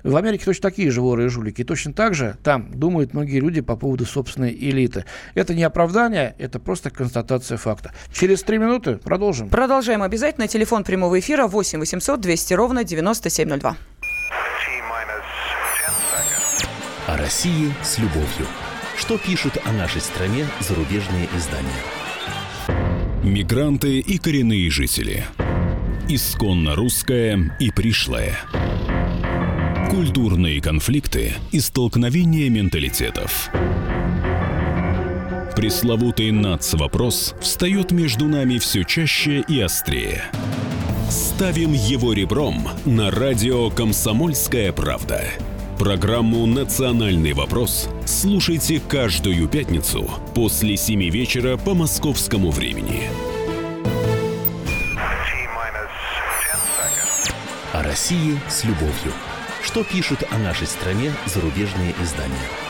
В 0.06 0.18
Америке 0.18 0.46
точно 0.46 0.70
такие 0.70 0.92
же 0.92 1.02
воры 1.02 1.26
и 1.26 1.30
жулики. 1.30 1.62
И 1.62 1.64
точно 1.64 1.92
так 1.92 2.14
же 2.14 2.38
там 2.44 2.72
думают 2.72 3.16
многие 3.16 3.40
люди 3.40 3.62
по 3.62 3.76
поводу 3.76 4.06
собственной 4.06 4.52
элиты. 4.54 5.06
Это 5.34 5.56
не 5.56 5.64
оправдание, 5.64 6.36
это 6.38 6.60
просто 6.60 6.92
констатация 6.92 7.58
факта. 7.58 7.92
Через 8.14 8.44
три 8.44 8.60
минуты 8.60 8.98
продолжим. 8.98 9.50
Продолжаем 9.50 10.04
обязательно. 10.04 10.48
Телефон 10.48 10.84
прямого 10.84 11.20
эфира 11.20 11.48
8 11.48 11.80
800 11.80 12.22
200 12.22 12.54
ровно 12.54 12.84
9702. 12.84 13.78
О 17.08 17.18
России 17.18 17.74
с 17.82 17.98
любовью. 17.98 18.46
Что 18.98 19.18
пишут 19.18 19.58
о 19.66 19.72
нашей 19.72 20.02
стране 20.02 20.48
зарубежные 20.60 21.28
издания? 21.36 21.70
Мигранты 23.24 24.00
и 24.00 24.18
коренные 24.18 24.70
жители. 24.70 25.26
Исконно 26.08 26.76
русская 26.76 27.56
и 27.60 27.72
пришлая. 27.72 28.38
Культурные 29.90 30.62
конфликты 30.62 31.34
и 31.52 31.60
столкновения 31.60 32.50
менталитетов. 32.50 33.50
Пресловутый 35.56 36.32
НАЦ-вопрос 36.32 37.36
встает 37.42 37.92
между 37.92 38.28
нами 38.28 38.58
все 38.60 38.84
чаще 38.84 39.44
и 39.48 39.60
острее. 39.62 40.24
Ставим 41.10 41.74
его 41.74 42.14
ребром 42.14 42.68
на 42.86 43.10
радио 43.12 43.70
«Комсомольская 43.70 44.72
правда». 44.74 45.24
Программу 45.78 46.46
«Национальный 46.46 47.34
вопрос» 47.34 47.90
слушайте 48.06 48.80
каждую 48.80 49.50
пятницу 49.50 50.10
после 50.34 50.78
7 50.78 51.10
вечера 51.10 51.58
по 51.58 51.74
московскому 51.74 52.50
времени. 52.50 53.10
О 57.74 57.84
России 57.84 58.40
с 58.48 58.64
любовью. 58.64 59.12
Что 59.64 59.84
пишут 59.84 60.24
о 60.32 60.38
нашей 60.38 60.66
стране 60.66 61.12
зарубежные 61.26 61.94
издания? 62.02 62.65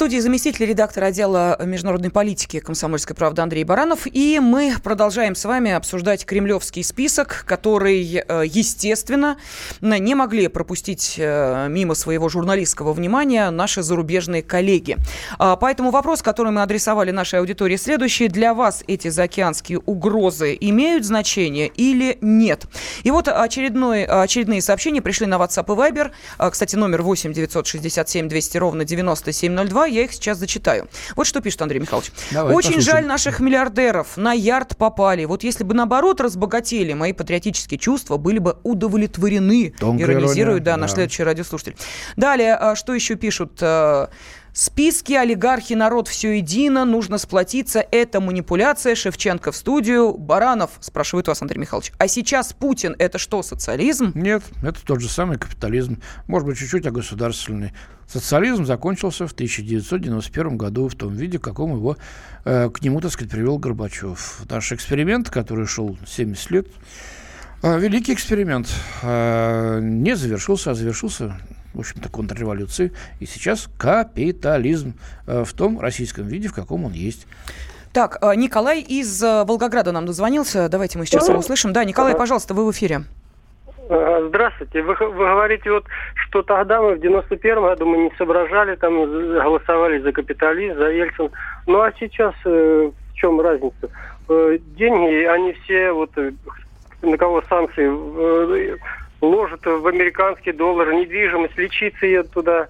Студии 0.00 0.16
заместитель 0.16 0.64
редактора 0.64 1.06
отдела 1.06 1.62
международной 1.62 2.08
политики 2.08 2.58
комсомольской 2.58 3.14
правды 3.14 3.42
Андрей 3.42 3.64
Баранов. 3.64 4.06
И 4.06 4.40
мы 4.40 4.72
продолжаем 4.82 5.34
с 5.34 5.44
вами 5.44 5.72
обсуждать 5.72 6.24
кремлевский 6.24 6.82
список, 6.82 7.44
который, 7.46 8.24
э, 8.26 8.44
естественно, 8.46 9.36
не 9.82 10.14
могли 10.14 10.48
пропустить 10.48 11.16
э, 11.18 11.66
мимо 11.68 11.94
своего 11.94 12.30
журналистского 12.30 12.94
внимания 12.94 13.50
наши 13.50 13.82
зарубежные 13.82 14.42
коллеги. 14.42 14.96
А, 15.38 15.56
поэтому 15.56 15.90
вопрос, 15.90 16.22
который 16.22 16.50
мы 16.50 16.62
адресовали 16.62 17.10
нашей 17.10 17.40
аудитории, 17.40 17.76
следующий. 17.76 18.28
Для 18.28 18.54
вас 18.54 18.82
эти 18.86 19.08
заокеанские 19.08 19.80
угрозы 19.80 20.56
имеют 20.58 21.04
значение 21.04 21.68
или 21.68 22.16
нет? 22.22 22.64
И 23.02 23.10
вот 23.10 23.28
очередной, 23.28 24.04
очередные 24.06 24.62
сообщения 24.62 25.02
пришли 25.02 25.26
на 25.26 25.34
WhatsApp 25.34 25.66
и 25.66 25.92
Viber. 25.92 26.10
А, 26.38 26.48
кстати, 26.48 26.74
номер 26.74 27.02
8 27.02 27.34
967 27.34 28.28
200 28.28 28.56
ровно 28.56 28.86
9702 28.86 29.89
я 29.90 30.04
их 30.04 30.12
сейчас 30.12 30.38
зачитаю. 30.38 30.88
Вот 31.16 31.26
что 31.26 31.40
пишет 31.40 31.60
Андрей 31.62 31.80
Михайлович. 31.80 32.12
Давай, 32.30 32.54
Очень 32.54 32.74
послушаем. 32.74 32.96
жаль 32.96 33.06
наших 33.06 33.40
миллиардеров. 33.40 34.16
На 34.16 34.32
ярд 34.32 34.76
попали. 34.76 35.24
Вот 35.24 35.42
если 35.44 35.64
бы 35.64 35.74
наоборот 35.74 36.20
разбогатели, 36.20 36.92
мои 36.92 37.12
патриотические 37.12 37.78
чувства 37.78 38.16
были 38.16 38.38
бы 38.38 38.56
удовлетворены. 38.62 39.74
Тонкая 39.78 40.06
Иронизирует, 40.06 40.62
да, 40.62 40.72
да, 40.72 40.76
наш 40.78 40.92
следующий 40.92 41.22
радиослушатель. 41.22 41.76
Далее, 42.16 42.54
а, 42.54 42.76
что 42.76 42.94
еще 42.94 43.14
пишут? 43.16 43.60
Списки, 44.52 45.12
олигархи, 45.12 45.74
народ, 45.74 46.08
все 46.08 46.36
едино, 46.38 46.84
нужно 46.84 47.18
сплотиться. 47.18 47.84
Это 47.90 48.20
манипуляция. 48.20 48.94
Шевченко 48.94 49.52
в 49.52 49.56
студию. 49.56 50.16
Баранов 50.16 50.70
спрашивает 50.80 51.28
вас, 51.28 51.40
Андрей 51.40 51.60
Михайлович. 51.60 51.92
А 51.98 52.08
сейчас 52.08 52.52
Путин 52.52 52.96
это 52.98 53.18
что, 53.18 53.42
социализм? 53.42 54.12
Нет, 54.14 54.42
это 54.62 54.84
тот 54.84 55.00
же 55.00 55.08
самый 55.08 55.38
капитализм. 55.38 56.00
Может 56.26 56.48
быть, 56.48 56.58
чуть-чуть 56.58 56.86
а 56.86 56.90
государственный. 56.90 57.72
Социализм 58.08 58.64
закончился 58.64 59.28
в 59.28 59.32
1991 59.32 60.56
году 60.56 60.88
в 60.88 60.96
том 60.96 61.14
виде, 61.14 61.38
каком 61.38 61.76
его 61.76 61.96
э, 62.44 62.68
к 62.68 62.82
нему, 62.82 63.00
так 63.00 63.12
сказать, 63.12 63.30
привел 63.30 63.58
Горбачев. 63.58 64.42
Наш 64.50 64.72
эксперимент, 64.72 65.30
который 65.30 65.66
шел 65.66 65.96
70 66.08 66.50
лет, 66.50 66.66
э, 67.62 67.78
великий 67.78 68.12
эксперимент, 68.12 68.68
э, 69.02 69.78
не 69.80 70.16
завершился, 70.16 70.72
а 70.72 70.74
завершился 70.74 71.36
в 71.74 71.80
общем-то, 71.80 72.08
контрреволюции. 72.08 72.92
И 73.20 73.26
сейчас 73.26 73.68
капитализм 73.78 74.94
э, 75.26 75.44
в 75.44 75.52
том 75.52 75.80
российском 75.80 76.26
виде, 76.26 76.48
в 76.48 76.54
каком 76.54 76.84
он 76.84 76.92
есть. 76.92 77.26
Так, 77.92 78.18
э, 78.22 78.34
Николай 78.36 78.80
из 78.80 79.22
э, 79.22 79.44
Волгограда 79.44 79.92
нам 79.92 80.06
дозвонился. 80.06 80.68
Давайте 80.68 80.98
мы 80.98 81.06
сейчас 81.06 81.28
его 81.28 81.38
услышим. 81.38 81.72
Да, 81.72 81.84
Николай, 81.84 82.16
пожалуйста, 82.16 82.54
вы 82.54 82.66
в 82.66 82.70
эфире. 82.70 83.02
Здравствуйте. 84.28 84.82
Вы, 84.82 84.94
вы 84.94 85.24
говорите, 85.26 85.72
вот, 85.72 85.84
что 86.14 86.42
тогда 86.42 86.80
мы 86.80 86.94
в 86.94 87.00
91 87.00 87.60
году 87.60 87.86
мы 87.86 87.98
не 87.98 88.12
соображали, 88.16 88.76
там 88.76 88.94
голосовали 89.32 89.98
за 89.98 90.12
капитализм, 90.12 90.78
за 90.78 90.90
Ельцин. 90.90 91.30
Ну 91.66 91.80
а 91.80 91.90
сейчас 91.98 92.34
э, 92.44 92.90
в 93.10 93.14
чем 93.14 93.40
разница? 93.40 93.90
Э, 94.28 94.58
деньги, 94.76 95.24
они 95.24 95.54
все 95.64 95.90
вот 95.90 96.10
на 97.02 97.16
кого 97.16 97.42
санкции 97.48 97.86
в 99.78 99.86
американский 99.86 100.52
доллар, 100.52 100.92
недвижимость, 100.92 101.56
лечиться 101.56 102.06
едут 102.06 102.32
туда. 102.32 102.68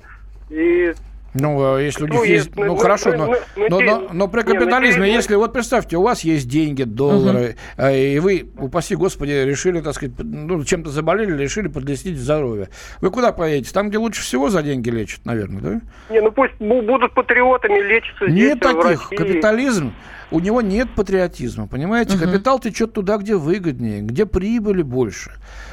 И 0.51 0.93
ну, 1.33 1.75
а 1.75 1.79
если 1.79 2.05
у 2.05 2.07
них 2.09 2.19
ну, 2.19 2.25
есть... 2.25 2.57
Ну, 2.57 2.65
ну 2.65 2.77
хорошо, 2.77 3.13
но, 3.17 3.27
но, 3.57 3.69
но, 3.69 3.81
но, 3.81 4.09
но 4.13 4.29
при 4.29 4.43
капитализме, 4.43 5.07
не, 5.09 5.15
если... 5.15 5.37
Вот 5.37 5.53
представьте, 5.53 5.97
у 5.97 6.03
вас 6.03 6.23
есть 6.23 6.49
деньги, 6.49 6.83
доллары, 6.83 7.57
угу. 7.79 7.87
и 7.87 8.19
вы, 8.19 8.51
упаси 8.59 8.97
господи, 8.97 9.31
решили, 9.31 9.81
так 9.81 9.95
сказать, 9.95 10.15
ну, 10.19 10.65
чем-то 10.65 10.91
заболели, 10.91 11.41
решили 11.41 11.69
подлестить 11.69 12.19
здоровье. 12.19 12.69
Вы 13.01 13.11
куда 13.11 13.33
поедете? 13.33 13.73
Там, 13.73 13.91
где 13.91 13.99
лучше 13.99 14.23
всего 14.23 14.49
за 14.49 14.63
деньги 14.63 14.91
лечат, 14.91 15.25
наверное, 15.25 15.61
да? 15.61 15.81
Не, 16.13 16.21
ну 16.21 16.33
пусть 16.33 16.55
будут 16.59 17.15
патриотами, 17.15 17.81
лечиться 17.81 18.29
здесь, 18.29 18.49
Нет 18.49 18.61
таких. 18.61 19.11
Капитализм, 19.11 19.93
у 20.31 20.41
него 20.41 20.61
нет 20.63 20.95
патриотизма, 20.95 21.67
понимаете? 21.67 22.17
Угу. 22.17 22.25
Капитал 22.25 22.59
течет 22.59 22.93
туда, 22.93 23.17
где 23.17 23.37
выгоднее, 23.37 24.03
где 24.03 24.27
прибыли 24.27 24.83
больше. 24.83 25.33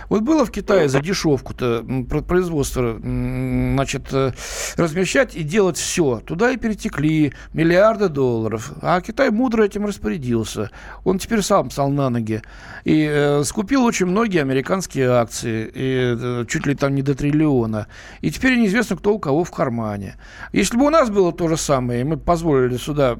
Вот 0.09 0.21
было 0.21 0.45
в 0.45 0.51
Китае 0.51 0.87
за 0.87 1.01
дешевку-то 1.01 1.85
производство 2.27 2.97
значит, 2.97 4.07
э, 4.13 4.31
размещать 4.77 5.35
и 5.35 5.43
делать 5.43 5.77
все. 5.77 6.21
Туда 6.25 6.51
и 6.51 6.57
перетекли 6.57 7.33
миллиарды 7.53 8.07
долларов. 8.07 8.71
А 8.81 9.01
Китай 9.01 9.31
мудро 9.31 9.63
этим 9.63 9.85
распорядился. 9.85 10.71
Он 11.03 11.19
теперь 11.19 11.41
сам 11.41 11.69
стал 11.71 11.89
на 11.89 12.09
ноги. 12.09 12.41
И 12.85 13.07
э, 13.09 13.43
скупил 13.43 13.83
очень 13.83 14.05
многие 14.05 14.41
американские 14.41 15.09
акции. 15.09 15.69
И 15.73 16.15
э, 16.17 16.45
чуть 16.47 16.65
ли 16.65 16.75
там 16.75 16.95
не 16.95 17.01
до 17.01 17.13
триллиона. 17.13 17.87
И 18.21 18.31
теперь 18.31 18.57
неизвестно, 18.57 18.95
кто 18.95 19.13
у 19.13 19.19
кого 19.19 19.43
в 19.43 19.51
кармане. 19.51 20.15
Если 20.53 20.77
бы 20.77 20.85
у 20.85 20.89
нас 20.89 21.09
было 21.09 21.33
то 21.33 21.49
же 21.49 21.57
самое, 21.57 22.01
и 22.01 22.03
мы 22.03 22.17
позволили 22.17 22.77
сюда 22.77 23.17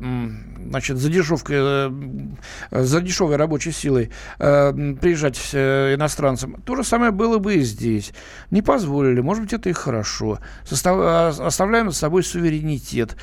значит, 0.70 0.98
за, 0.98 1.10
дешевкой, 1.28 1.58
э, 1.60 2.84
за 2.84 3.02
дешевой 3.02 3.36
рабочей 3.36 3.72
силой 3.72 4.12
э, 4.40 4.96
приезжать 5.00 5.40
э, 5.54 5.96
иностранцам, 5.96 6.62
то 6.66 6.76
же 6.76 6.84
самое 6.84 7.12
было 7.12 7.38
бы 7.38 7.56
и 7.56 7.62
здесь. 7.62 8.14
Не 8.52 8.62
позволили, 8.62 9.22
может 9.22 9.44
быть, 9.44 9.54
это 9.54 9.70
и 9.70 9.74
хорошо. 9.74 10.40
А, 10.86 11.30
оставляем 11.30 11.92
за 11.92 11.98
собой 11.98 12.24
суверенитет. 12.24 13.18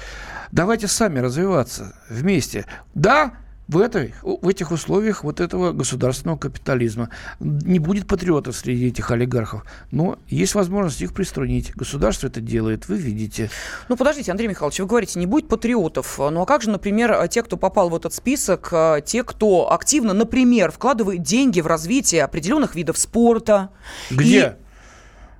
Давайте 0.53 0.87
сами 0.87 1.19
развиваться 1.19 1.97
вместе. 2.09 2.67
Да, 2.95 3.35
в, 3.69 3.79
этой, 3.79 4.15
в 4.23 4.47
этих 4.49 4.71
условиях 4.71 5.25
вот 5.25 5.41
этого 5.41 5.73
государственного 5.73 6.37
капитализма. 6.37 7.11
Не 7.41 7.79
будет 7.79 8.07
патриотов 8.07 8.57
среди 8.57 8.89
этих 8.89 9.11
олигархов, 9.11 9.65
но 9.91 10.19
есть 10.29 10.55
возможность 10.55 11.01
их 11.01 11.15
приструнить. 11.15 11.75
Государство 11.75 12.27
это 12.27 12.41
делает, 12.41 12.89
вы 12.89 12.97
видите. 12.97 13.51
Ну, 13.89 13.97
подождите, 13.97 14.31
Андрей 14.31 14.49
Михайлович, 14.49 14.81
вы 14.81 14.87
говорите, 14.87 15.19
не 15.19 15.27
будет 15.27 15.49
патриотов. 15.49 16.19
Ну, 16.19 16.43
а 16.43 16.47
как 16.47 16.63
же, 16.63 16.71
например, 16.71 17.27
те, 17.29 17.43
кто 17.43 17.57
попал 17.57 17.89
в 17.89 17.97
этот 17.97 18.13
список, 18.13 18.69
э, 18.73 19.01
те, 19.05 19.25
кто 19.25 19.73
активно, 19.73 20.13
например, 20.13 20.71
вкладывает 20.71 21.23
деньги 21.23 21.61
в 21.61 21.67
развитие 21.67 22.25
определенных 22.25 22.75
видов 22.75 22.99
спорта? 22.99 23.71
Где? 24.11 24.57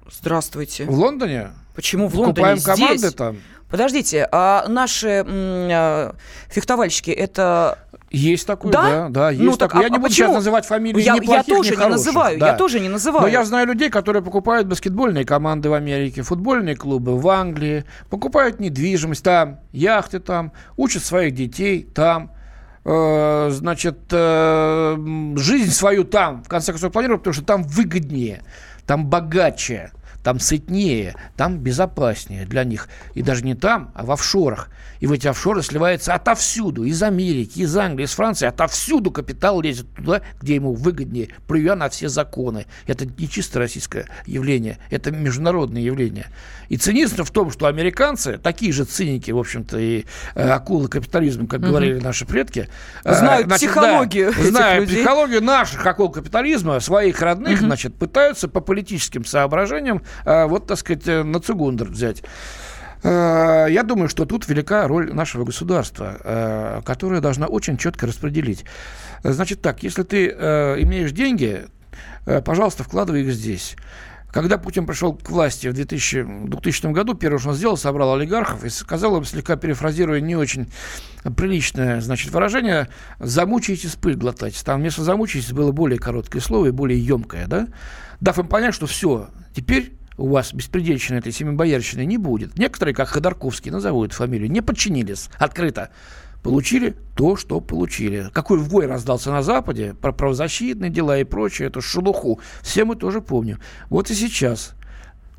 И... 0.07 0.11
Здравствуйте. 0.11 0.85
В 0.85 0.99
Лондоне? 0.99 1.51
Почему 1.75 2.09
в 2.09 2.15
Лондоне? 2.15 2.35
Купаем 2.35 2.57
здесь? 2.59 2.75
команды 2.75 3.11
там. 3.11 3.37
Подождите, 3.69 4.29
а 4.31 4.67
наши 4.69 5.09
м, 5.09 5.27
а, 5.29 6.15
фехтовальщики 6.49 7.11
это 7.11 7.79
Есть 8.15 8.47
такой, 8.47 8.73
да, 8.73 8.83
да, 8.83 9.09
да 9.09 9.31
есть 9.31 9.43
ну, 9.43 9.57
так, 9.57 9.71
такой. 9.71 9.81
А, 9.81 9.83
я 9.85 9.89
не 9.89 9.99
буду 9.99 10.09
почему? 10.09 10.29
сейчас 10.29 10.37
называть 10.37 10.67
фамилии 10.67 11.03
я, 11.03 11.15
ни 11.15 11.21
плохих, 11.21 11.49
я 11.49 11.55
тоже 11.57 11.77
не 11.77 11.89
называю, 11.89 12.39
да. 12.39 12.47
я 12.49 12.57
тоже 12.57 12.81
не 12.81 12.89
называю. 12.89 13.23
Но 13.23 13.29
я 13.29 13.45
знаю 13.45 13.67
людей, 13.67 13.91
которые 13.91 14.23
покупают 14.23 14.67
баскетбольные 14.69 15.25
команды 15.25 15.69
в 15.69 15.75
Америке, 15.75 16.23
футбольные 16.23 16.77
клубы 16.77 17.19
в 17.19 17.29
Англии, 17.29 17.85
покупают 18.11 18.61
недвижимость 18.61 19.25
там, 19.25 19.61
яхты 19.73 20.21
там, 20.21 20.53
учат 20.77 21.05
своих 21.05 21.35
детей 21.35 21.83
там. 21.95 22.31
Э, 22.87 23.49
значит, 23.51 23.99
э, 24.11 24.97
жизнь 25.37 25.71
свою 25.71 26.05
там, 26.05 26.45
в 26.45 26.49
конце 26.49 26.73
концов, 26.73 26.93
планируют, 26.93 27.23
потому 27.23 27.35
что 27.35 27.45
там 27.45 27.63
выгоднее, 27.63 28.43
там 28.87 29.07
богаче 29.07 29.91
там 30.25 30.41
сытнее, 30.41 31.15
там 31.37 31.59
безопаснее 31.59 32.47
для 32.47 32.65
них. 32.65 32.89
И 33.13 33.23
даже 33.23 33.45
не 33.45 33.55
там, 33.55 33.93
а 33.95 34.05
в 34.05 34.11
офшорах. 34.11 34.71
И 35.01 35.07
в 35.07 35.13
эти 35.13 35.29
офшоры 35.29 35.63
сливается 35.63 36.15
отовсюду, 36.15 36.85
из 36.85 37.03
Америки, 37.03 37.61
из 37.61 37.77
Англии, 37.77 38.07
из 38.07 38.13
Франции, 38.13 38.47
отовсюду 38.47 39.11
капитал 39.11 39.61
лезет 39.61 39.87
туда, 39.95 40.23
где 40.41 40.55
ему 40.55 40.73
выгоднее, 40.73 41.29
плюя 41.47 41.75
на 41.75 41.91
все 41.91 42.09
законы. 42.09 42.67
Это 42.87 43.05
не 43.05 43.29
чисто 43.29 43.59
российское 43.59 44.07
явление, 44.25 44.79
это 44.91 45.11
международное 45.11 45.83
явление. 45.83 46.29
И 46.71 46.79
цинизм 46.79 47.23
в 47.23 47.31
том, 47.31 47.51
что 47.51 47.67
американцы, 47.67 48.39
такие 48.39 48.73
же 48.73 48.85
циники, 48.85 49.31
в 49.31 49.39
общем-то, 49.39 49.79
и 49.79 50.07
э, 50.35 50.49
акулы 50.49 50.89
капитализма, 50.89 51.47
как 51.47 51.61
угу. 51.61 51.69
говорили 51.69 52.01
наши 52.01 52.25
предки, 52.25 52.71
э, 53.05 53.15
знают 53.15 53.47
значит, 53.47 53.69
психологию 53.69 54.33
да, 54.35 54.43
знают 54.43 54.89
людей. 54.89 55.03
психологию 55.03 55.43
наших 55.43 55.85
акул 55.87 56.09
капитализма, 56.09 56.81
своих 56.81 57.21
родных, 57.21 57.59
угу. 57.59 57.67
значит, 57.67 57.95
пытаются 57.95 58.49
по 58.49 58.61
политическим 58.61 59.27
соображениям 59.27 60.03
вот, 60.25 60.67
так 60.67 60.79
сказать, 60.79 61.07
э, 61.07 61.23
на 61.23 61.41
цугундер 61.41 61.89
взять. 61.89 62.23
Э, 63.03 63.67
я 63.71 63.83
думаю, 63.83 64.09
что 64.09 64.25
тут 64.25 64.49
велика 64.49 64.87
роль 64.89 65.13
нашего 65.13 65.45
государства, 65.45 66.17
э, 66.23 66.83
которое 66.85 67.21
должна 67.21 67.47
очень 67.47 67.77
четко 67.77 68.07
распределить. 68.07 68.65
Значит 69.23 69.63
так, 69.63 69.83
если 69.83 70.03
ты 70.03 70.27
имеешь 70.27 71.13
деньги, 71.13 71.67
пожалуйста, 72.45 72.85
вкладывай 72.85 73.23
их 73.23 73.33
здесь. 73.33 73.77
Когда 74.35 74.59
Путин 74.59 74.85
пришел 74.85 75.15
к 75.15 75.31
власти 75.31 75.69
в 75.69 75.75
2000, 75.75 76.49
2000 76.49 76.93
году, 76.93 77.15
первое, 77.15 77.39
что 77.39 77.51
он 77.51 77.55
сделал, 77.55 77.77
собрал 77.77 78.15
олигархов 78.15 78.65
и 78.65 78.69
сказал 78.69 79.17
им, 79.17 79.25
слегка 79.25 79.55
перефразируя 79.55 80.21
не 80.21 80.35
очень 80.35 80.69
приличное 81.37 82.01
значит, 82.01 82.33
выражение, 82.33 82.89
замучаетесь 83.21 83.95
пыль 83.95 84.17
глотать. 84.17 84.61
Там 84.65 84.81
вместо 84.81 85.05
замучаетесь 85.05 85.53
было 85.53 85.71
более 85.71 86.01
короткое 86.01 86.41
слово 86.41 86.67
и 86.67 86.71
более 86.73 86.99
емкое, 86.99 87.47
да? 87.47 87.69
Дав 88.21 88.37
им 88.41 88.49
понять, 88.49 88.75
что 88.75 88.87
все, 88.87 89.29
теперь 89.55 89.93
у 90.17 90.29
вас 90.29 90.53
беспредельщины 90.53 91.19
этой 91.19 91.33
семибоярщины 91.33 92.05
не 92.05 92.19
будет. 92.19 92.59
Некоторые, 92.59 92.95
как 92.95 93.09
Ходорковский, 93.09 93.71
назовут 93.71 94.13
фамилию, 94.13 94.51
не 94.51 94.61
подчинились 94.61 95.29
открыто. 95.39 95.91
Получили 96.43 96.95
то, 97.17 97.37
что 97.37 97.61
получили. 97.61 98.29
Какой 98.33 98.59
вой 98.59 98.87
раздался 98.87 99.31
на 99.31 99.43
Западе 99.43 99.95
про 99.95 100.13
правозащитные 100.13 100.91
дела 100.91 101.19
и 101.19 101.25
прочее, 101.25 101.69
эту 101.69 101.81
шелуху, 101.81 102.39
все 102.61 102.85
мы 102.85 102.97
тоже 102.97 103.23
помним. 103.23 103.61
Вот 103.89 104.11
и 104.11 104.15
сейчас 104.15 104.75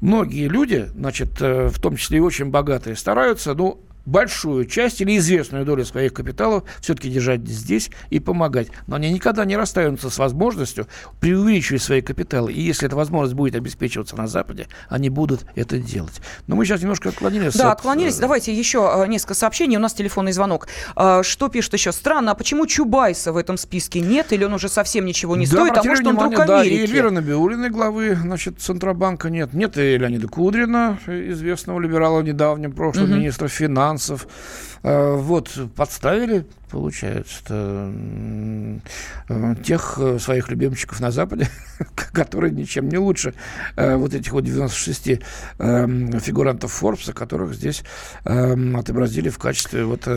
многие 0.02 0.48
люди, 0.48 0.88
значит, 0.96 1.42
э, 1.42 1.68
в 1.68 1.80
том 1.80 1.96
числе 1.96 2.18
и 2.18 2.22
очень 2.22 2.46
богатые, 2.46 2.96
стараются, 2.96 3.54
ну, 3.54 3.82
большую 4.06 4.66
часть 4.66 5.02
или 5.02 5.18
известную 5.18 5.66
долю 5.66 5.86
своих 5.86 6.14
капиталов 6.14 6.64
все-таки 6.82 7.10
держать 7.10 7.48
здесь 7.48 7.90
и 8.10 8.20
помогать. 8.20 8.68
Но 8.88 8.96
они 8.96 9.12
никогда 9.12 9.46
не 9.46 9.58
расстаются 9.58 10.10
с 10.10 10.18
возможностью 10.18 10.88
преувеличивать 11.20 11.82
свои 11.82 12.02
капиталы. 12.02 12.54
И 12.54 12.62
если 12.62 12.88
эта 12.88 12.96
возможность 12.96 13.36
будет 13.36 13.56
обеспечиваться 13.56 14.16
на 14.16 14.28
Западе, 14.28 14.68
они 14.90 15.10
будут 15.10 15.46
это 15.56 15.80
делать. 15.80 16.22
Но 16.48 16.56
мы 16.56 16.66
сейчас 16.66 16.82
немножко 16.82 17.10
отклонились. 17.10 17.54
Да, 17.56 17.72
от... 17.72 17.80
отклонились. 17.80 18.18
Э, 18.18 18.22
Давайте 18.22 18.54
еще 18.54 18.92
э, 18.96 19.08
несколько 19.08 19.34
сообщений. 19.34 19.78
У 19.78 19.80
нас 19.80 19.94
телефонный 19.94 20.32
звонок. 20.32 20.68
Э, 20.96 21.22
что 21.24 21.50
пишет 21.50 21.74
еще? 21.74 21.92
Странно, 21.92 22.32
а 22.32 22.36
почему 22.36 22.68
Чубайса 22.68 23.32
в 23.32 23.38
этом 23.38 23.58
списке 23.58 24.00
нет? 24.00 24.32
Или 24.34 24.44
он 24.44 24.54
уже 24.54 24.70
совсем 24.70 25.06
ничего 25.06 25.36
не 25.36 25.46
да, 25.46 25.52
стоит? 25.52 25.78
А 25.78 25.84
может, 25.84 26.06
он 26.06 26.14
внимание, 26.14 26.38
друг 26.38 26.48
да, 26.48 26.60
Америки? 26.62 26.74
И 26.74 26.84
Эльвира 26.84 27.10
Набиулиной, 27.10 27.70
главы 27.70 28.16
значит, 28.16 28.60
Центробанка 28.60 29.30
нет. 29.30 29.54
Нет 29.54 29.78
и 29.78 29.98
Леонида 29.98 30.28
Кудрина, 30.28 31.00
известного 31.08 31.80
либерала 31.80 32.20
в 32.20 32.24
недавнем 32.24 32.72
прошлом, 32.72 33.06
угу. 33.06 33.14
министра 33.16 33.48
финансов 33.48 33.95
финансов. 33.96 34.28
Э, 34.84 35.16
вот, 35.16 35.52
подставили, 35.76 36.46
получается, 36.70 37.92
э, 39.30 39.56
тех 39.64 39.98
э, 39.98 40.20
своих 40.20 40.50
любимчиков 40.50 41.00
на 41.00 41.12
Западе, 41.12 41.50
которые 42.14 42.52
ничем 42.52 42.88
не 42.90 42.98
лучше 42.98 43.34
вот 43.76 44.14
этих 44.14 44.32
вот 44.32 44.44
96 44.44 45.22
фигурантов 45.58 46.72
Форбса, 46.72 47.14
которых 47.14 47.54
здесь 47.54 47.84
отобразили 48.24 49.30
в 49.30 49.38
качестве 49.38 49.86
вот 49.86 50.08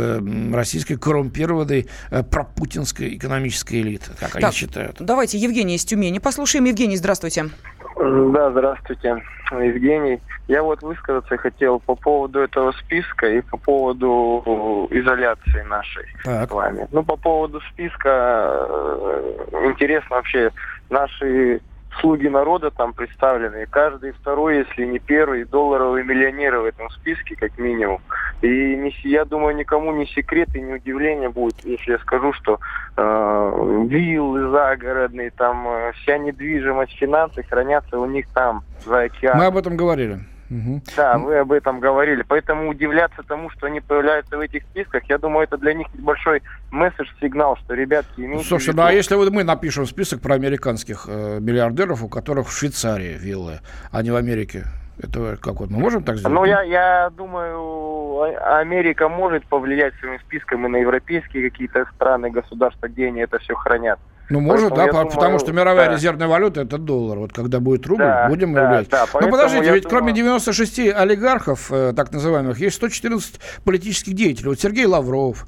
российской 0.52 0.96
коррумпированной 0.96 1.88
пропутинской 2.30 3.16
экономической 3.16 3.80
элиты, 3.80 4.10
как 4.18 4.32
так, 4.32 4.44
они 4.44 4.52
считают. 4.52 4.96
Давайте 5.00 5.38
Евгений 5.38 5.76
из 5.76 5.84
Тюмени 5.84 6.18
послушаем. 6.18 6.64
Евгений, 6.64 6.96
здравствуйте. 6.96 7.50
Да, 7.98 8.50
здравствуйте, 8.52 9.22
Евгений. 9.50 10.20
Я 10.46 10.62
вот 10.62 10.82
высказаться 10.82 11.37
хотел 11.37 11.80
по 11.80 11.96
поводу 11.96 12.40
этого 12.40 12.72
списка 12.72 13.26
и 13.26 13.40
по 13.40 13.56
поводу 13.56 14.88
изоляции 14.90 15.62
нашей 15.68 16.06
так. 16.22 16.48
с 16.48 16.52
вами. 16.52 16.87
Ну, 16.92 17.02
по 17.02 17.16
поводу 17.16 17.61
списка, 17.72 18.08
э, 18.08 19.34
интересно 19.64 20.16
вообще, 20.16 20.52
наши 20.90 21.61
слуги 22.01 22.29
народа 22.29 22.70
там 22.70 22.92
представлены. 22.92 23.66
каждый 23.66 24.12
второй, 24.12 24.59
если 24.59 24.85
не 24.85 24.98
первый, 24.98 25.44
долларовый 25.44 26.05
миллионер 26.05 26.59
в 26.59 26.64
этом 26.64 26.90
списке, 26.90 27.37
как 27.37 27.59
минимум. 27.59 28.01
И 28.42 28.48
не, 28.48 28.94
я 29.05 29.24
думаю, 29.24 29.57
никому 29.57 29.92
не 29.92 30.07
секрет 30.07 30.55
и 30.55 30.61
не 30.61 30.74
удивление 30.74 31.29
будет, 31.29 31.64
если 31.64 31.92
я 31.92 31.98
скажу, 31.98 32.33
что 32.33 32.61
э, 32.96 33.85
виллы 33.88 34.51
загородные, 34.51 35.31
там 35.31 35.66
э, 35.68 35.92
вся 36.03 36.18
недвижимость, 36.18 36.92
финансы 36.92 37.42
хранятся 37.42 37.98
у 37.98 38.07
них 38.07 38.27
там, 38.33 38.62
за 38.85 39.03
океаном. 39.03 39.38
Мы 39.38 39.46
об 39.46 39.57
этом 39.57 39.77
говорили. 39.77 40.20
Угу. 40.50 40.82
Да, 40.96 41.18
вы 41.18 41.38
об 41.38 41.52
этом 41.52 41.80
говорили. 41.80 42.24
Поэтому 42.26 42.68
удивляться 42.68 43.22
тому, 43.22 43.50
что 43.50 43.66
они 43.66 43.80
появляются 43.80 44.37
в 44.37 44.40
этих 44.40 44.62
списках, 44.64 45.04
я 45.08 45.18
думаю, 45.18 45.44
это 45.44 45.58
для 45.58 45.74
них 45.74 45.87
большой 45.94 46.42
месседж, 46.70 47.08
сигнал, 47.20 47.56
что 47.56 47.74
ребятки 47.74 48.20
имеют. 48.20 48.46
Слушай, 48.46 48.74
ну 48.74 48.82
а 48.82 48.92
если 48.92 49.14
вот 49.14 49.30
мы 49.30 49.44
напишем 49.44 49.87
список 49.87 50.20
про 50.20 50.34
американских 50.34 51.06
э, 51.08 51.38
миллиардеров, 51.40 52.02
у 52.02 52.08
которых 52.08 52.48
в 52.48 52.56
Швейцарии 52.56 53.16
виллы, 53.18 53.61
а 53.92 54.02
не 54.02 54.11
в 54.11 54.16
Америке, 54.16 54.64
это 55.00 55.37
как 55.37 55.61
вот 55.61 55.70
мы 55.70 55.78
можем 55.78 56.02
так 56.02 56.16
сделать? 56.16 56.34
Ну, 56.34 56.44
я, 56.44 56.62
я 56.62 57.11
думаю, 57.11 58.22
а, 58.40 58.58
Америка 58.58 59.08
может 59.08 59.46
повлиять 59.46 59.94
своим 60.00 60.18
списком 60.20 60.66
и 60.66 60.68
на 60.68 60.76
европейские 60.78 61.50
какие-то 61.50 61.87
страны, 61.94 62.30
государства, 62.30 62.88
где 62.88 63.08
они 63.08 63.20
это 63.20 63.38
все 63.38 63.54
хранят. 63.54 64.00
Ну, 64.30 64.40
может, 64.40 64.70
Поэтому, 64.70 64.92
да, 64.92 65.04
потому 65.04 65.14
думаю, 65.14 65.38
что 65.38 65.52
мировая 65.52 65.88
да. 65.88 65.94
резервная 65.94 66.28
валюта– 66.28 66.60
это 66.62 66.76
доллар. 66.76 67.18
Вот 67.18 67.32
когда 67.32 67.60
будет 67.60 67.86
рубль, 67.86 68.04
да, 68.04 68.28
будем 68.28 68.52
да, 68.52 68.68
влиять. 68.68 68.88
Да, 68.88 69.06
Но 69.14 69.28
подождите, 69.30 69.72
ведь 69.72 69.84
думаю... 69.84 69.88
кроме 69.88 70.12
96 70.12 70.78
олигархов, 70.90 71.72
э, 71.72 71.94
так 71.96 72.12
называемых, 72.12 72.60
есть 72.60 72.76
114 72.76 73.40
политических 73.64 74.12
деятелей. 74.12 74.50
Вот 74.50 74.60
Сергей 74.60 74.84
Лавров, 74.84 75.46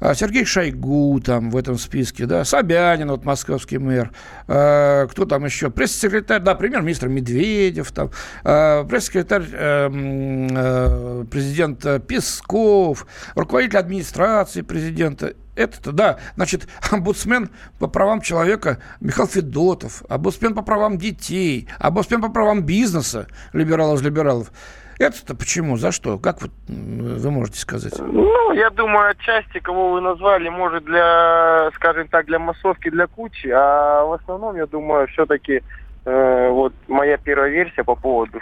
Сергей 0.00 0.44
Шойгу 0.44 1.20
там 1.20 1.50
в 1.50 1.56
этом 1.56 1.78
списке, 1.78 2.26
да, 2.26 2.44
Собянин, 2.44 3.10
вот 3.10 3.24
московский 3.24 3.78
мэр, 3.78 4.10
э, 4.48 5.06
кто 5.10 5.24
там 5.24 5.44
еще, 5.44 5.70
пресс-секретарь, 5.70 6.40
да, 6.40 6.54
премьер-министр 6.54 7.08
Медведев, 7.08 7.92
там, 7.92 8.10
э, 8.44 8.84
пресс-секретарь 8.88 9.44
э, 9.52 9.90
э, 9.90 11.24
президента 11.30 11.98
Песков, 11.98 13.06
руководитель 13.34 13.78
администрации 13.78 14.62
президента 14.62 15.34
это-то, 15.56 15.92
да. 15.92 16.18
Значит, 16.36 16.68
омбудсмен 16.90 17.50
по 17.78 17.88
правам 17.88 18.20
человека 18.20 18.78
Михаил 19.00 19.26
Федотов, 19.26 20.02
омбудсмен 20.08 20.54
по 20.54 20.62
правам 20.62 20.98
детей, 20.98 21.68
омбудсмен 21.78 22.20
по 22.20 22.28
правам 22.28 22.62
бизнеса, 22.62 23.26
либералов 23.52 24.00
из 24.00 24.04
либералов. 24.04 24.52
Это-то 24.98 25.34
почему? 25.34 25.76
За 25.76 25.92
что? 25.92 26.18
Как 26.18 26.40
вот 26.40 26.50
вы 26.68 27.30
можете 27.30 27.58
сказать? 27.58 27.94
Ну, 27.98 28.52
я 28.52 28.70
думаю, 28.70 29.10
отчасти, 29.10 29.58
кого 29.58 29.90
вы 29.90 30.00
назвали, 30.00 30.48
может, 30.48 30.84
для, 30.84 31.70
скажем 31.74 32.08
так, 32.08 32.26
для 32.26 32.38
массовки, 32.38 32.90
для 32.90 33.06
кучи, 33.06 33.48
а 33.48 34.04
в 34.04 34.12
основном, 34.12 34.56
я 34.56 34.66
думаю, 34.66 35.06
все-таки 35.08 35.62
вот 36.06 36.72
моя 36.86 37.16
первая 37.16 37.50
версия 37.50 37.82
по 37.82 37.96
поводу 37.96 38.38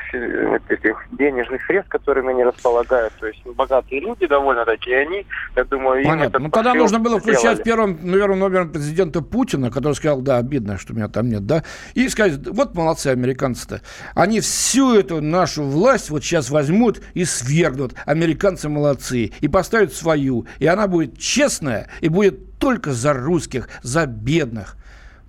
этих 0.69 1.07
денежных 1.13 1.65
средств, 1.65 1.91
которыми 1.91 2.31
они 2.31 2.45
располагают. 2.45 3.15
То 3.19 3.27
есть 3.27 3.43
богатые 3.47 4.03
люди 4.03 4.27
довольно 4.27 4.67
такие, 4.67 4.99
они, 4.99 5.27
я 5.57 5.65
думаю, 5.65 6.05
Понятно. 6.05 6.41
Ну 6.41 6.51
тогда 6.51 6.75
нужно 6.75 6.99
было 6.99 7.19
включать 7.19 7.63
первым, 7.63 7.99
наверное, 8.03 8.37
номером 8.37 8.71
президента 8.71 9.23
Путина, 9.23 9.71
который 9.71 9.95
сказал, 9.95 10.21
да, 10.21 10.37
обидно, 10.37 10.77
что 10.77 10.93
меня 10.93 11.09
там 11.09 11.31
нет, 11.31 11.47
да, 11.47 11.65
и 11.95 12.07
сказать, 12.11 12.47
вот 12.49 12.75
молодцы 12.75 13.07
американцы-то. 13.07 13.81
Они 14.15 14.41
всю 14.41 14.95
эту 14.95 15.23
нашу 15.23 15.63
власть 15.63 16.11
вот 16.11 16.23
сейчас 16.23 16.51
возьмут 16.51 17.01
и 17.15 17.25
свергнут. 17.25 17.95
Американцы 18.05 18.69
молодцы. 18.69 19.33
И 19.41 19.49
поставят 19.49 19.95
свою. 19.95 20.47
И 20.59 20.67
она 20.67 20.87
будет 20.87 21.19
честная 21.19 21.89
и 22.01 22.11
будет 22.11 22.59
только 22.59 22.93
за 22.93 23.15
русских, 23.15 23.69
за 23.83 24.07
бедных. 24.07 24.77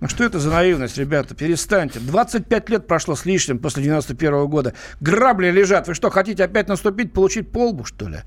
Ну 0.00 0.08
что 0.08 0.24
это 0.24 0.38
за 0.38 0.50
наивность, 0.50 0.98
ребята? 0.98 1.34
Перестаньте. 1.34 2.00
25 2.00 2.68
лет 2.68 2.86
прошло 2.86 3.14
с 3.14 3.24
лишним 3.24 3.58
после 3.58 3.82
91 3.82 4.34
-го 4.34 4.48
года. 4.48 4.74
Грабли 5.00 5.50
лежат. 5.50 5.88
Вы 5.88 5.94
что, 5.94 6.10
хотите 6.10 6.44
опять 6.44 6.68
наступить, 6.68 7.12
получить 7.12 7.50
по 7.50 7.61
лбу, 7.61 7.84
что 7.84 8.08
ли? 8.08 8.18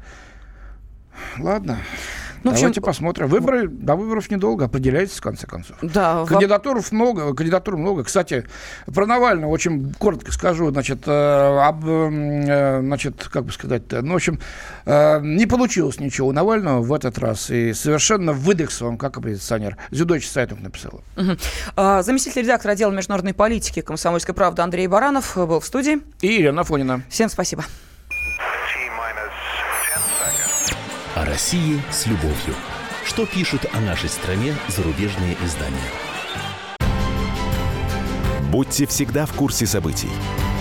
Ладно. 1.37 1.79
Ну, 2.43 2.51
общем... 2.51 2.61
Давайте 2.61 2.81
посмотрим. 2.81 3.27
Выборы, 3.27 3.67
до 3.67 3.95
выборов 3.95 4.29
недолго, 4.29 4.65
определяйтесь 4.65 5.17
в 5.17 5.21
конце 5.21 5.47
концов. 5.47 5.77
Да. 5.81 6.25
Кандидатур 6.27 6.81
много, 6.91 7.33
кандидатур 7.33 7.77
много. 7.77 8.03
Кстати, 8.03 8.45
про 8.85 9.05
Навального 9.05 9.51
очень 9.51 9.93
коротко 9.93 10.31
скажу, 10.31 10.71
значит, 10.71 10.99
э, 11.05 11.59
об, 11.59 11.85
э, 11.87 12.79
значит, 12.81 13.27
как 13.31 13.45
бы 13.45 13.51
сказать, 13.51 13.83
ну, 13.91 14.13
в 14.13 14.15
общем, 14.15 14.39
э, 14.85 15.19
не 15.21 15.45
получилось 15.45 15.99
ничего 15.99 16.29
у 16.29 16.31
Навального 16.31 16.81
в 16.81 16.93
этот 16.93 17.17
раз, 17.17 17.49
и 17.49 17.73
совершенно 17.73 18.33
выдохся 18.33 18.85
он 18.85 18.97
как 18.97 19.17
оппозиционер. 19.17 19.77
Süddeutsche 19.91 20.27
Zeitung 20.27 20.61
написала. 20.61 21.01
Угу. 21.17 21.37
А, 21.75 22.01
заместитель 22.03 22.43
редактора 22.43 22.73
отдела 22.73 22.91
международной 22.91 23.33
политики 23.33 23.81
«Комсомольской 23.81 24.33
правды» 24.35 24.61
Андрей 24.61 24.87
Баранов 24.87 25.33
был 25.35 25.59
в 25.59 25.65
студии. 25.65 25.99
И 26.21 26.41
Ирина 26.41 26.63
Фонина. 26.63 27.01
Всем 27.09 27.29
спасибо. 27.29 27.63
России 31.29 31.79
с 31.91 32.07
любовью. 32.07 32.55
Что 33.05 33.27
пишут 33.27 33.67
о 33.71 33.79
нашей 33.81 34.09
стране 34.09 34.55
зарубежные 34.67 35.37
издания? 35.45 35.77
Будьте 38.51 38.87
всегда 38.87 39.27
в 39.27 39.33
курсе 39.33 39.67
событий. 39.67 40.09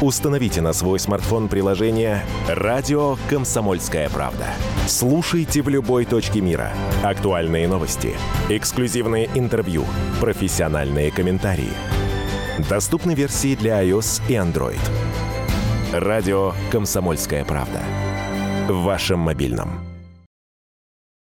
Установите 0.03 0.61
на 0.61 0.75
свой 0.75 0.99
смартфон 0.99 1.49
приложение 1.49 2.23
«Радио 2.49 3.17
Комсомольская 3.31 4.11
правда». 4.11 4.45
Слушайте 4.87 5.63
в 5.63 5.71
любой 5.71 6.05
точке 6.05 6.43
мира. 6.43 6.71
Актуальные 7.03 7.67
новости, 7.67 8.15
эксклюзивные 8.51 9.31
интервью, 9.35 9.87
профессиональные 10.21 11.11
комментарии. 11.11 11.73
Доступны 12.69 13.15
версии 13.15 13.55
для 13.55 13.83
iOS 13.83 14.21
и 14.29 14.35
Android. 14.35 14.81
«Радио 15.93 16.53
Комсомольская 16.71 17.47
правда». 17.47 17.81
В 18.69 18.83
вашем 18.83 19.21
мобильном. 19.21 19.88